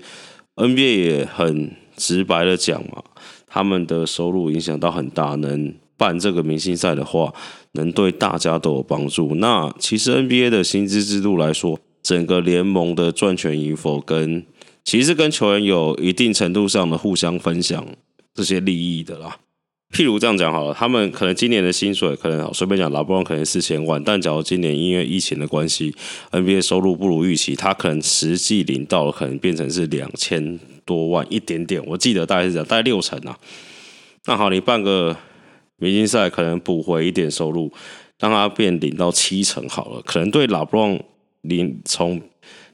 [0.55, 3.03] NBA 也很直白的讲嘛，
[3.49, 7.33] 他们的收入影响到很大，能办这个明星赛的话，
[7.72, 9.35] 能对大家都有帮助。
[9.37, 14.44] 那其实 NBA 的薪资制度来说，整个联盟的赚钱与否跟
[14.85, 17.87] 其实跟球员有一定程度上的互相分享
[18.35, 19.38] 这些利益的啦。
[19.94, 25.94] 譬如这样讲好了，他们可能今年的薪水可能随便讲，拉布朗可能四千万，但假如今年因为疫情的关系
[26.33, 33.38] ，NBA 收入不如预期，他可能实际领到可能变成是两千多万一点点，我记得大概是这样，大概六成啊。
[34.24, 35.16] 那好，你办个
[35.76, 37.72] 明星赛，可能补回一点收入，
[38.18, 40.98] 让他变领到七成好了，可能对拉布朗
[41.42, 42.20] 领从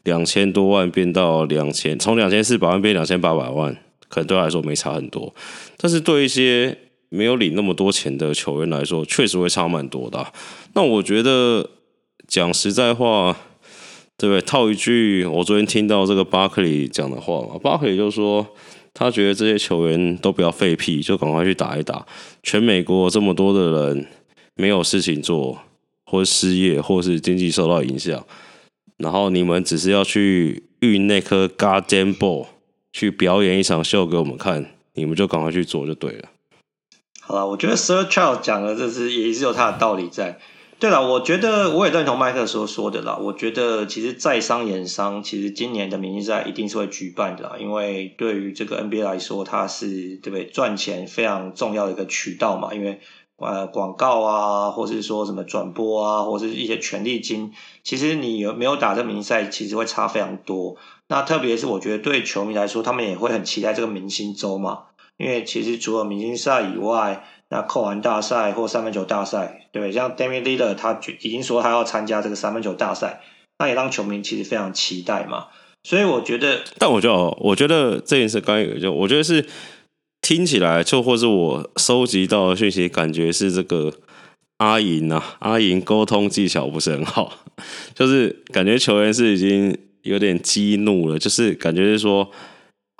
[0.05, 3.77] 两千多万变到两千，从两千四百万变两千八百万，
[4.09, 5.35] 可能对他来说没差很多，
[5.77, 6.77] 但是对一些
[7.09, 10.25] 没有领那么多钱的球员来说，确实会差蛮多的。
[10.75, 11.69] 那我觉得
[12.29, 13.37] 讲实在话，
[14.17, 14.41] 对不对？
[14.43, 18.47] 套一句我昨天听到这个巴克利讲的话嘛，巴克利就说
[19.01, 22.07] 他觉得这些球员都不要废屁，就赶快去打一打。
[22.43, 24.07] 全美国这么多的人
[24.57, 25.59] 没有事情做，
[26.05, 28.27] 或失业，或是经济受到影响，
[28.99, 32.49] 然后你们只是要去运那颗 garden ball
[32.93, 36.29] 去表演一场秀给我们看，你们就赶快去做就对了。
[37.23, 40.39] 好了，我觉得 Sir Charles 讲的这是也是有他的道理在。
[40.81, 43.19] 对了，我觉得我也认同麦克所说的啦。
[43.21, 52.73] 我觉得其实在商言商，其实今年的明星赛一定是会举办的啦，因为对于这个 NBA 来说，它是对不对赚钱非常重要的一个渠道嘛。
[52.73, 52.99] 因为
[53.37, 57.53] 呃广告啊，或是说什么转播啊，或是一些权利金，
[57.85, 60.77] 其实你有没有打这明星赛，其实会差非常多。
[61.09, 64.85] 那特别是我觉得对球迷来说，他们也会很期待这个明星周嘛。
[65.19, 69.93] 因为其实除了明星赛以外，那扣篮大赛或三分球大赛，对？
[69.93, 73.21] 像 Damian Lillard 他已经说他要参加这个三分球大赛，
[73.59, 75.49] 那也让球迷其实非常期待嘛。
[75.83, 79.45] 所以我觉得，但我觉得，我觉得这件事刚有就，我觉得是
[80.23, 83.93] 听起来就或是我收集到的讯息，感觉是这个
[84.59, 87.33] 阿银啊，阿银沟通技巧不是很好，
[87.95, 92.31] 就是感觉球员是已经有点激怒了，就是感觉是说。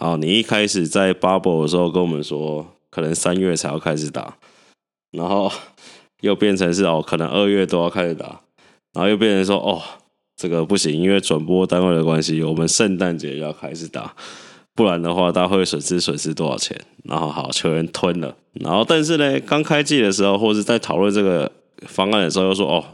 [0.03, 4.35] 好，你一开始在 bubble 的时候跟我们说，可能三月才要开始打，
[5.13, 5.51] 然后
[6.21, 8.41] 又变成是哦，可能二月都要开始打，
[8.93, 9.81] 然后又变成说哦，
[10.37, 14.15] 这个不行，因为转播单位的关系，我们圣诞节要开始打，
[14.75, 16.79] 不然的话，大会损失损失多少钱？
[17.05, 21.51] 然后好，球员吞了，然后但是呢，刚开季的时候，或是在讨论这个
[21.87, 22.85] 方案的时候，又说哦。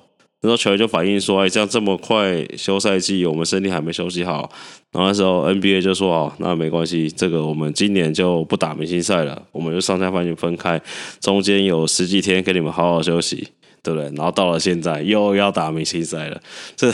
[0.47, 4.49] 那时候球员就反映说：“哎，这样这么快休赛季，我们身体还没休息好。”
[4.93, 10.81] 然后那时候 NBA 就说：“哦，那没关系，这个我们今年就不打明星赛了，我们就上下半区分开，
[11.21, 13.49] 中间有十几天给你们好好休息，
[13.83, 16.41] 对不对？”然后到了现在又要打明星赛了，
[16.77, 16.93] 这。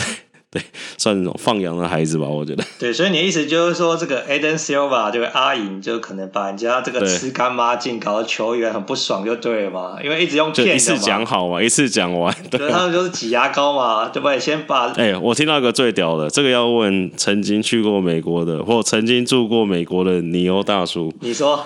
[0.52, 0.62] 对，
[0.98, 2.62] 算那种放羊的孩子吧，我觉得。
[2.78, 9.96] 对，所以你的意思就是说，这个 Aden Silver 这个阿银就可能把人家这个吃干抹净，搞得球员很不爽，就对了嘛？
[10.04, 10.76] 因为一直用骗。
[10.76, 12.30] 一次讲好嘛，一次讲完。
[12.50, 14.38] 对，对，他们就是挤牙膏嘛，对不对？
[14.38, 14.88] 先把。
[14.88, 21.10] 哎、欸，我听到一个最屌的，这个要问曾经去过美国的，或曾经住过美国的尼欧大叔。
[21.20, 21.64] 你说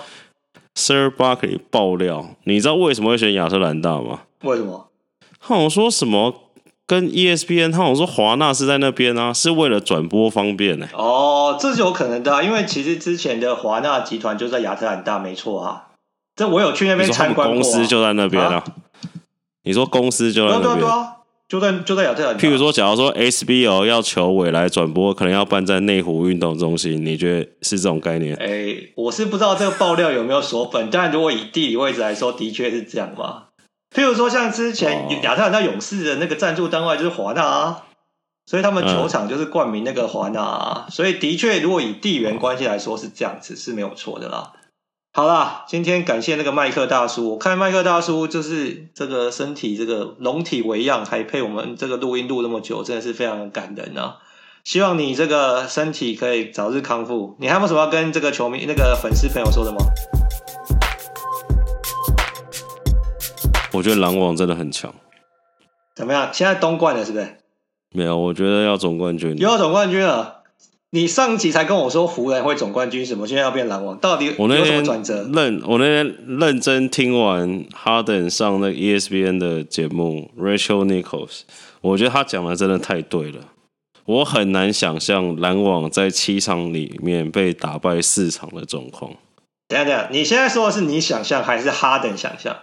[0.76, 4.20] ，Sir Barkley 爆料，你知道为什么会选亚特兰大吗？
[4.42, 4.86] 为什么？
[5.40, 6.45] 他有说什么？
[6.86, 10.96] 跟 ESPN，他好像说华纳是在那边啊，是为了转播方便呢、欸。
[10.96, 15.86] 哦，这是有可能的、啊，因为其实之前的华纳集团就在亚特兰大，没错啊。
[16.36, 17.60] 这我有去那边参观过、啊。
[17.60, 18.64] 公司就在那边啊，啊？
[19.64, 20.78] 你说公司就在那边？
[20.78, 21.12] 对啊，对啊，
[21.48, 22.40] 就在就在亚特兰大。
[22.40, 28.36] 譬如说，假如说 SBO 要求未来转播，可能要办在内湖运动中心，你觉得是这种概念？
[28.36, 33.45] 哎、欸，我是不知道这个爆料有没有锁本，但如果以地理位置来说，的确是这样吧。
[33.96, 37.84] 譬如说，像之前亚特兰大勇士的那个赞助单位就是华纳啊，
[38.44, 44.52] 所以他们球场就是冠名那个华纳啊，所以的确，如果以地缘关系来说是这样子，是没有错的啦。
[45.14, 54.18] 好啦，今天感谢那个麦克大叔，我看麦克大叔就是这个身体这个龙体为样，还配我们这个录音录那么久，真的是非常感人啊！
[54.62, 57.34] 希望你这个身体可以早日康复。
[57.40, 59.78] 你还有没有什么要跟这个球迷、那个粉丝朋友说的吗？
[63.76, 64.94] 我觉得篮网真的很强，
[65.94, 66.30] 怎么样？
[66.32, 67.36] 现在东冠了是不是？
[67.94, 69.36] 没有，我觉得要总冠军。
[69.36, 70.42] 又要总冠军了？
[70.90, 73.98] 你上集才跟我说湖人会总冠军，什么现在要变篮网？
[73.98, 75.24] 到底有什么转折？
[75.24, 81.42] 我那天认，我那天认真听完哈登上那个 ESPN 的节目，Rachel Nichols，
[81.82, 83.40] 我觉得他讲的真的太对了。
[84.06, 89.10] 我很难想象篮网在七场里面被打败四场的状况。
[89.68, 92.56] 等下等下，你现在说的是你想象还是哈登想象？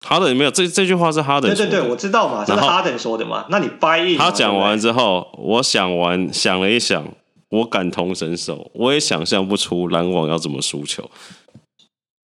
[0.00, 1.54] 哈登没有这这句话是哈登。
[1.54, 3.46] 对对对，我知道嘛，这是哈登说的嘛。
[3.48, 7.04] 那你掰一他讲完之后，我想完想了一想，
[7.50, 11.10] 我感同身受，我也想象不出篮网要怎么输球。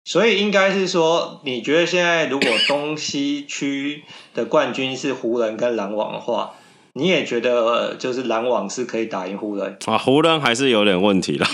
[0.04, 4.02] 所以应该是说，你觉得现在如果东西区
[4.34, 6.54] 的冠军是湖人跟篮网的话，
[6.94, 9.96] 你也觉得就是篮网是可以打赢湖人啊？
[9.96, 11.48] 湖人还是有点问题啦。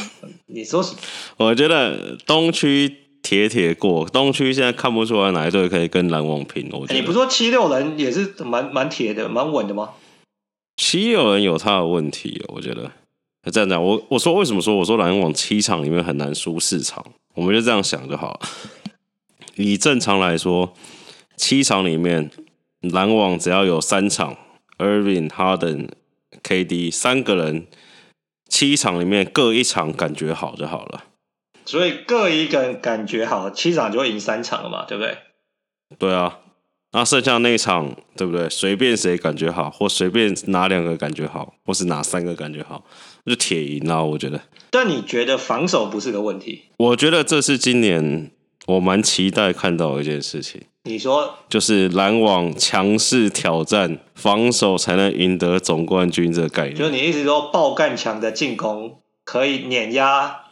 [0.47, 0.95] 你说是？
[1.37, 6.69] 我觉得东区铁铁过，东区现在看不出来哪一队可以跟篮网拼。
[6.71, 9.91] 我觉得、欸、你不说七六人也是蛮蛮铁的、蛮稳的吗？
[10.77, 12.89] 七六人有他的问题，我觉得。
[13.51, 17.05] 这样讲，我我说为什么说我说篮网七场里面很难输四场？
[17.35, 18.41] 我们就这样想就好了。
[19.57, 20.73] 以正常来说，
[21.37, 22.31] 七场里面
[22.81, 24.37] 篮网只要有三场
[24.79, 25.89] ，Irving、Harden、
[26.45, 27.67] KD 三个人，
[28.49, 31.03] 七场里面各一场感觉好就好了。
[31.67, 35.19] 所以各一个人感觉好，七场就会赢三场了嘛，对不对？
[35.99, 36.39] 对啊。
[36.93, 38.49] 那剩下那一场，对不对？
[38.49, 42.85] 随便谁感觉好，或随便哪两个感觉好，或是哪三个感觉好，
[43.27, 44.03] 就铁赢啊！
[44.03, 44.41] 我觉得。
[44.71, 46.71] 但你觉得防守不是个问题？
[46.79, 48.31] 我觉得这是今年
[48.67, 50.63] 我蛮期待看到的一件事情。
[50.85, 56.77] 你说，就是篮网强势挑战防守才能赢得总冠军这个概念。
[56.77, 60.45] 就你意思说，爆干强的进攻可以碾压，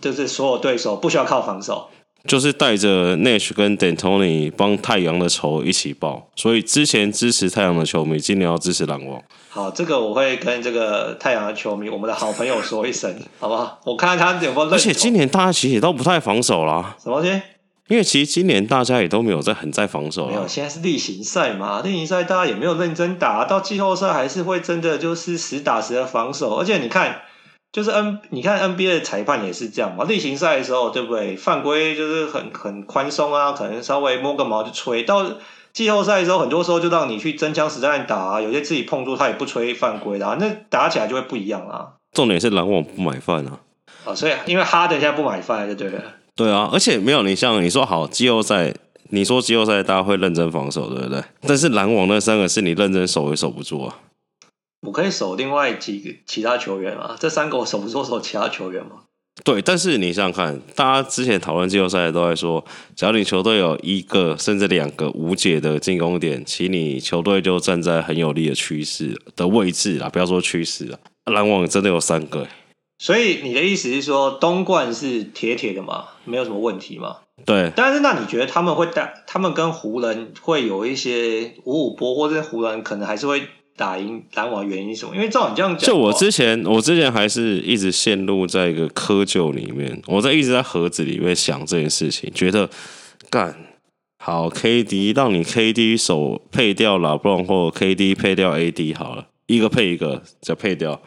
[0.00, 1.88] 就是所有对手不需要靠防守。
[2.26, 9.22] 就是带着 Nash 跟 D'Antoni 帮太阳的仇一起报，所以之前支持太阳的球迷，今年要支持篮网。
[9.48, 13.78] 好，这个我会跟这个太阳的球迷，我们的好朋友说一声，好不好？
[13.84, 14.68] 我看看他有没有。
[14.72, 16.96] 而且今年大家其实也都不太防守啦。
[17.00, 17.40] 什么东西？
[17.86, 20.26] 因为其实今年大家也都没有在很在防守。
[20.26, 27.20] 没有，现在是例行赛嘛，例行赛大家也没有认真打，到季后赛还是会真的就是实打实的防守，而且你看。
[27.72, 30.04] 就是 N，你看 NBA 的裁判也是这样嘛。
[30.04, 31.36] 例行赛的时候，对不对？
[31.36, 35.02] 犯规就是很很宽松啊，可能稍微摸个毛就吹。
[35.02, 35.26] 到
[35.74, 38.40] 季后赛的时候，很多时候就让你去真枪实弹打啊。
[38.40, 41.92] 有些自己碰触他也不吹犯规的，那打起来就会不一样啊。
[42.12, 43.60] 重点是篮网不买饭啊。
[44.06, 46.02] 啊，所以因为哈登现在不买饭，就对了。
[46.34, 48.72] 对啊，而且没有你像你说好季后赛，
[49.10, 51.22] 你说季后赛大家会认真防守，对不对？
[51.42, 53.94] 但是篮网那三个是你认真守也守不住啊。
[54.82, 57.16] 我可以守另外几个其他球员啊？
[57.18, 59.02] 这三个我守不住守其他球员吗？
[59.44, 62.64] 对，但是你想想看，大家之前讨论季后赛都在说，
[62.94, 70.08] 只要你球队有一个甚至两个无解的进攻点，其实你球队就站在很有利的趋势的位置啦。
[70.08, 72.46] 不要说趋势了，篮网真的有三个。
[72.98, 76.06] 所以你的意思是说，东冠是铁铁的吗？
[76.24, 77.18] 没有什么问题吗？
[77.44, 77.70] 对。
[77.76, 83.42] 但是那你觉得他们会带他们跟湖人会有一些五五波，或者湖人可能还是会？
[83.76, 85.14] 打赢篮网原因是什么？
[85.14, 92.68] 因为照你这样讲，就我之前，我之前还是一直陷入在一个窠臼里面，我在一直在盒子里面想这件事情，觉得
[93.28, 93.54] 干
[94.18, 101.00] 好 KD 让你 KD 手配掉 LeBron 或 KD 配掉 AD 好了，一个配一个再配掉，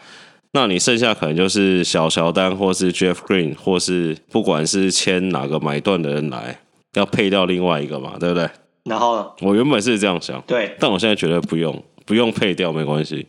[0.54, 6.60] 那你剩下可能就是小乔丹或是 Jeff Green 或是不管是签哪个买断的人来，
[6.94, 8.48] 要配掉另外一个嘛，对不对？
[8.86, 11.84] 然后，我原本是这样想，对，但我现在觉得不用。
[12.10, 13.28] 不用配掉没关系，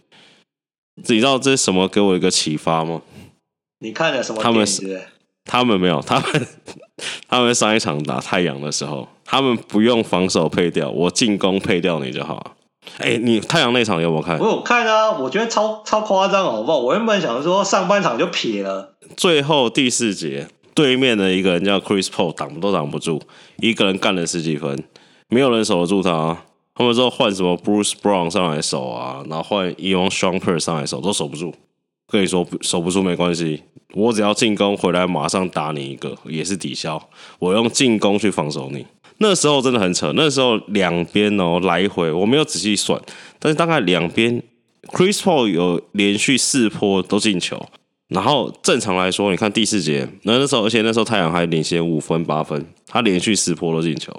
[0.97, 3.03] 你知道这是什么给我一个启发吗？
[3.81, 4.43] 你看了什么？
[4.43, 5.03] 他们是
[5.45, 6.47] 他们没有， 他们
[7.29, 12.57] 他们上一场打太阳的时候，他们不用防守配掉，我进攻配掉你就好。
[12.97, 14.39] 哎、欸，你太阳那场有没有看？
[14.39, 16.79] 我有看啊，我觉得超超夸张，好不好？
[16.79, 23.21] 我原本想说上半场就撇了，最后第四节对面的一个人叫 Chris Paul 挡都挡不住，
[23.59, 24.83] 一个人干了十几分，
[25.29, 26.45] 没有人守得住他。
[26.75, 31.55] 他们说换什么 Bruce Brown 上来守啊，然后换 Iman Shumper 上来守都守不住。
[32.09, 33.63] 跟你说守不住没关系，
[33.95, 37.01] 我只要进攻回来马上打你一个也是抵消。
[37.39, 38.85] 我用进攻去防守你。
[39.19, 43.01] 那时候真的很扯，那时候两边哦来回我没有仔细算，
[43.39, 44.43] 但是大概两边
[44.89, 47.65] Chris Paul 有连续四波都进球。
[48.09, 54.13] 然后正常来说，你看第四节，那那时候而且那时候太阳还领先五分八分，他连续四波都进球。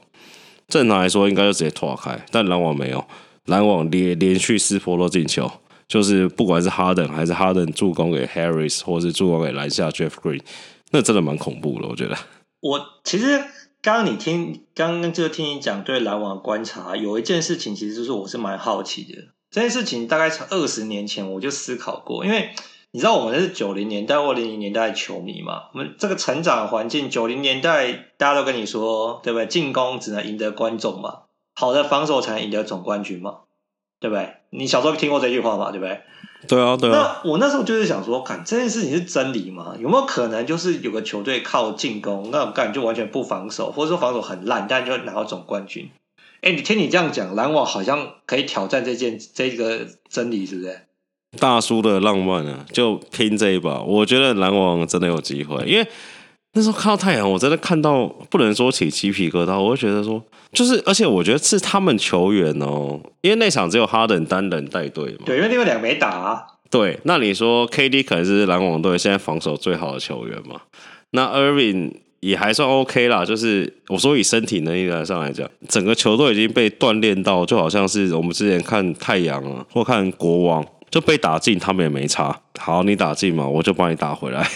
[0.71, 3.05] 正常来说，应该就直接拖开，但篮网没有，
[3.45, 5.51] 篮网连连续四波都进球，
[5.87, 10.41] 就是不管是哈登还是哈登助攻给 Harris，或是助攻给篮下 Jeff Green，
[10.91, 12.17] 那真的蛮恐怖的，我觉得。
[12.61, 13.39] 我其实
[13.81, 22.51] 刚刚你听，刚刚就听你讲对篮网的观察，有一件事情其实就是我是蛮好奇的，这件事情大概从二十年前我就思考过，因为。
[22.93, 25.69] 你知道我们是九零年代或零零年代的球迷嘛？
[25.73, 29.45] 我们这个成长环境，九零年代大家都跟你说，对不对？
[29.45, 31.19] 进攻只能赢得观众嘛，
[31.53, 33.39] 好的防守才能赢得总冠军嘛，
[34.01, 34.35] 对不对？
[34.49, 35.71] 你小时候听过这句话嘛？
[35.71, 36.01] 对不对？
[36.49, 37.21] 对啊，对啊。
[37.23, 39.75] 那我那时候就是想说，看这件事情是真理吗？
[39.79, 45.89] 有没有可能就是有个球队靠进攻，那种感觉就完全不防守，或者说防守很烂，但就拿到总冠军？
[46.41, 50.81] 哎，你听你这样讲，篮网好像可以挑战这件这个真理，是不是？
[51.39, 53.81] 大叔的浪漫啊，就拼这一把。
[53.81, 55.87] 我觉得篮网真的有机会，因为
[56.53, 60.21] 那时候看到太阳，我真的看到不能说起鸡皮疙瘩，我会觉得说，
[60.51, 65.23] 就是而且我觉得是他们球员哦，因为那场只有哈登单人带队嘛。
[65.25, 66.43] 对，因为另外两个没打啊。
[66.69, 70.61] 对，那你说 KD 可能是篮网队现在防守最好的球员嘛？
[71.11, 71.93] 那 Irving。
[72.21, 82.41] 也还算 OK 啦，就是我说以身体能力来上来讲，整个球队已经被锻炼到，就好像是我们之前看太阳啊，或看国王，就被打进，他们也没差。
[82.59, 84.47] 好，你打进嘛，我就帮你打回来。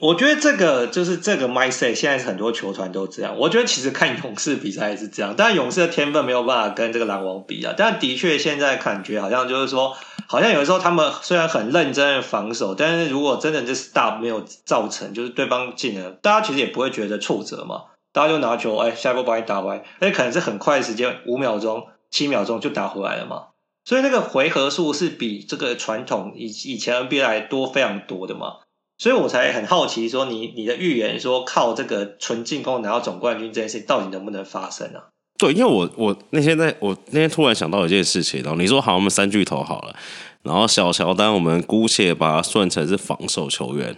[0.00, 3.38] 我觉得这个就是这个 mindset，现在是很多球团都这样。
[3.38, 7.74] 我觉得其实看勇士比赛也是这样，但勇士的天分没有办法跟这个篮网比啊。
[7.76, 9.94] 但的确现在感觉好像就是说。
[10.26, 17.82] 好像有的时候他们虽然很认真的防守，但是如果真的就是 stop 没有造成，就是对方进了，大家其实也不会觉得挫折嘛。
[18.10, 23.48] 大家就拿球，哎，下一波把你打歪，而且可能是很快时间，五秒钟、七秒钟就打回来了嘛。
[23.84, 28.56] 所以那个回合数是比这个传统以以前 NBA 来多非常多的嘛。
[28.96, 35.10] 所以我才很好奇，说你你的预言说靠这个纯进攻拿到总冠军这件事，到底能不能发生啊？
[35.36, 39.96] 对，因为我我那天在我那天突然想到一件事情，然后你说好，我们三巨头好了，
[40.44, 43.96] 然后小乔丹我们姑且把它算成是防守球员，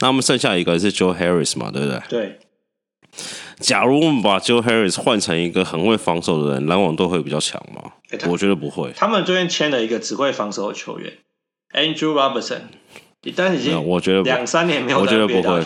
[0.00, 2.00] 那我们剩下一个是 Joe Harris 嘛，对不对？
[2.08, 2.38] 对。
[3.60, 7.92] 假如我们把 Joe Harris 换成一个很会防守的人，篮网队会比较强吗？
[8.10, 8.92] 欸、我觉得不会。
[8.96, 11.12] 他们最近签了一个只会防守的球员
[11.74, 12.60] ，Andrew Robertson，
[13.34, 15.62] 但是已经我觉得两三年没有，我觉得不会。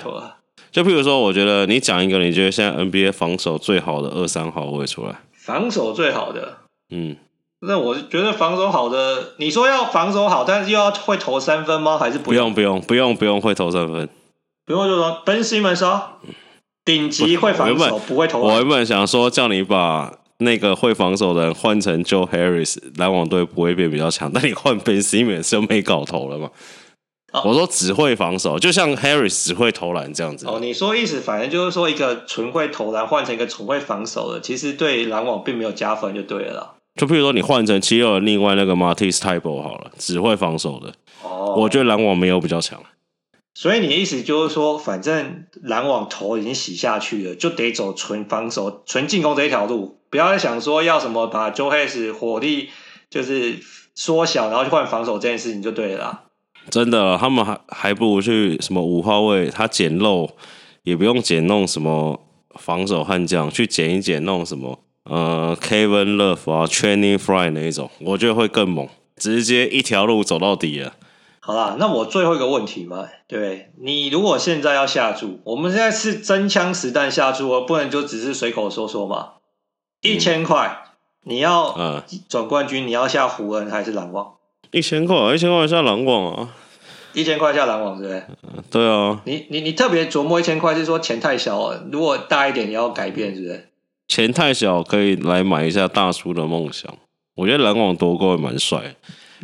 [0.70, 5.20] 就譬如说，我觉得你讲一个你觉得现在 NBA 防守最好的二三号位出来。
[5.34, 7.16] 防守最好的，嗯，
[7.61, 11.99] 那我觉得防守好的，你说要防守好，但是又要会投三分吗？
[11.99, 12.55] 还是不用？
[12.55, 14.09] 不用，不用，不用，不用会投三分。
[14.64, 16.18] 不用就说 Ben Simmons 啊，
[16.85, 18.41] 顶级会防守，不，会投。
[18.41, 24.30] 我原本想说叫你把那个会防守的人换成 Joe Harris，篮网队不会变比较强。
[24.33, 26.51] 但你换 Ben Simmons 就没搞头了嘛。
[27.45, 30.47] 我说只会防守，就像 Harris 只会投篮这样子。
[30.47, 36.74] 哦，你说意思，反正就是说一个纯会投篮换成一个纯会防守的，其实对篮网并没有加分就对了啦。
[36.97, 40.93] 就譬如说你换成七六人另外那个 Matisse Thybulle 好了，只会防守的。
[41.22, 42.78] 哦，我觉得篮网没有比较强。
[43.55, 52.70] 所以你的意思就是说，反正篮网头已经洗下去了，就得走纯防守、纯进攻这一条路，不要再想说要什么把 Joe Hayes 火力
[53.11, 53.59] 就是
[53.94, 56.22] 缩小，然后去换防守这件事情就对了。
[56.70, 60.30] 真的，他们还还不如去什么五号位，他捡漏
[60.84, 62.20] 也不用捡弄什么
[62.59, 70.94] 防守悍将，去捡一捡弄什么呃 Kevin Love 啊 Training Fry 那一种，我觉得会更猛，直接一条路走到底了。
[71.45, 79.32] 好啦，那我最后一个问题嘛，对，你如果现在要下注，我们现在是真枪实弹下注，而不能就只是随口说说嘛。
[80.03, 80.84] 一千块，
[81.24, 84.34] 你要总冠军，你要下湖人还是篮网？
[84.70, 86.55] 一千块，一千块下篮网啊！
[87.12, 88.24] 一千块下篮网，对不对？
[88.70, 89.20] 对啊。
[89.24, 93.68] 你你你特别琢磨一千块，是说钱太小了，如果大一点，你要改变，是不是？
[94.07, 96.95] 钱太小，可以来买一下大叔的梦想。
[97.34, 98.95] 我觉得篮网夺冠蛮帅，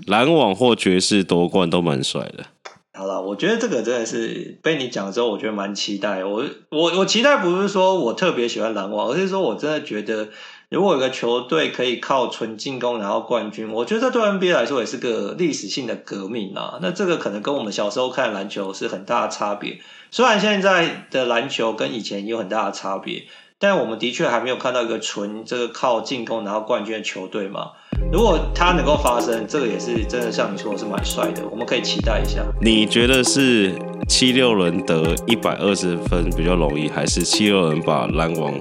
[0.07, 2.44] 篮网或爵士夺冠都蛮帅的。
[2.92, 6.24] 好了，我觉得这个真的是被你讲之后，我觉得蛮期待。
[6.24, 10.28] 我我我期待不是说我特别喜欢篮网，而是说我真的觉得。
[10.70, 16.78] 如果有个球队可以靠纯进攻拿到冠军，我觉得这对 NBA 来说也是个历史性的革命啊！
[16.82, 19.80] 那这个可能跟我们小时候看篮球是很大的差别。
[20.11, 23.24] 虽然现在的篮球跟以前有很大的差别，
[23.59, 27.70] 但我们的确还没有看到一个纯这个靠进攻拿到冠军的球队嘛。
[28.11, 32.42] 如果它能够发生，这个也是真的像你说的是蛮帅的，我们可以期待一下。
[32.61, 33.74] 你觉得是
[34.09, 38.55] 七六人得一百二十分比较容易，还是七六人把篮网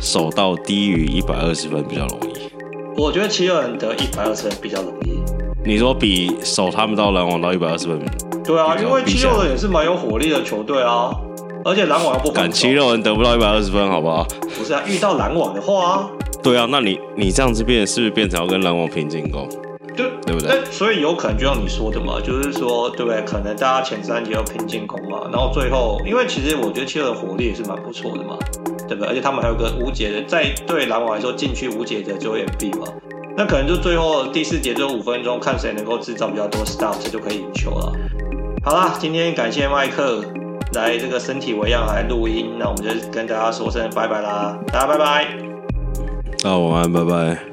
[0.00, 2.50] 守到低于一百二十分比较容易，
[2.96, 5.20] 我觉得七六人得一百二十分比较容易。
[5.64, 8.00] 你说比守他们到篮网到一百二十分？
[8.42, 11.10] 对啊，因为七六人也是蛮有火力的球队啊，
[11.64, 12.50] 而且篮网又不敢。
[12.50, 14.26] 七六人得不到一百二十分，好不好？
[14.58, 16.10] 不是啊，遇到篮网的话，
[16.42, 19.48] 对啊，那你你这样子变是不是变成要跟篮网拼进攻？
[19.96, 20.64] 对，对不对？
[20.70, 23.20] 所以有可能就像你说的嘛，就是说，对不对？
[23.22, 28.38] 可能大家前三节要拼进攻嘛，然后最后，因为其实我觉得七六的火力也是蛮不错的嘛。
[28.88, 29.08] 对不对？
[29.08, 32.86] 而且他们还有个无解的，在对篮网来说，禁区无解的就 MB 嘛，
[33.36, 37.92] 那可能就最后第四节最后五分钟，看谁能够制造比较多 stop，这就可以赢球了。
[38.64, 40.24] 好啦，今天感谢麦克
[40.74, 45.49] 来这个身体为恙来录音，那我们就跟大家说声拜拜啦，大家拜拜。
[46.42, 47.49] 那晚安拜拜。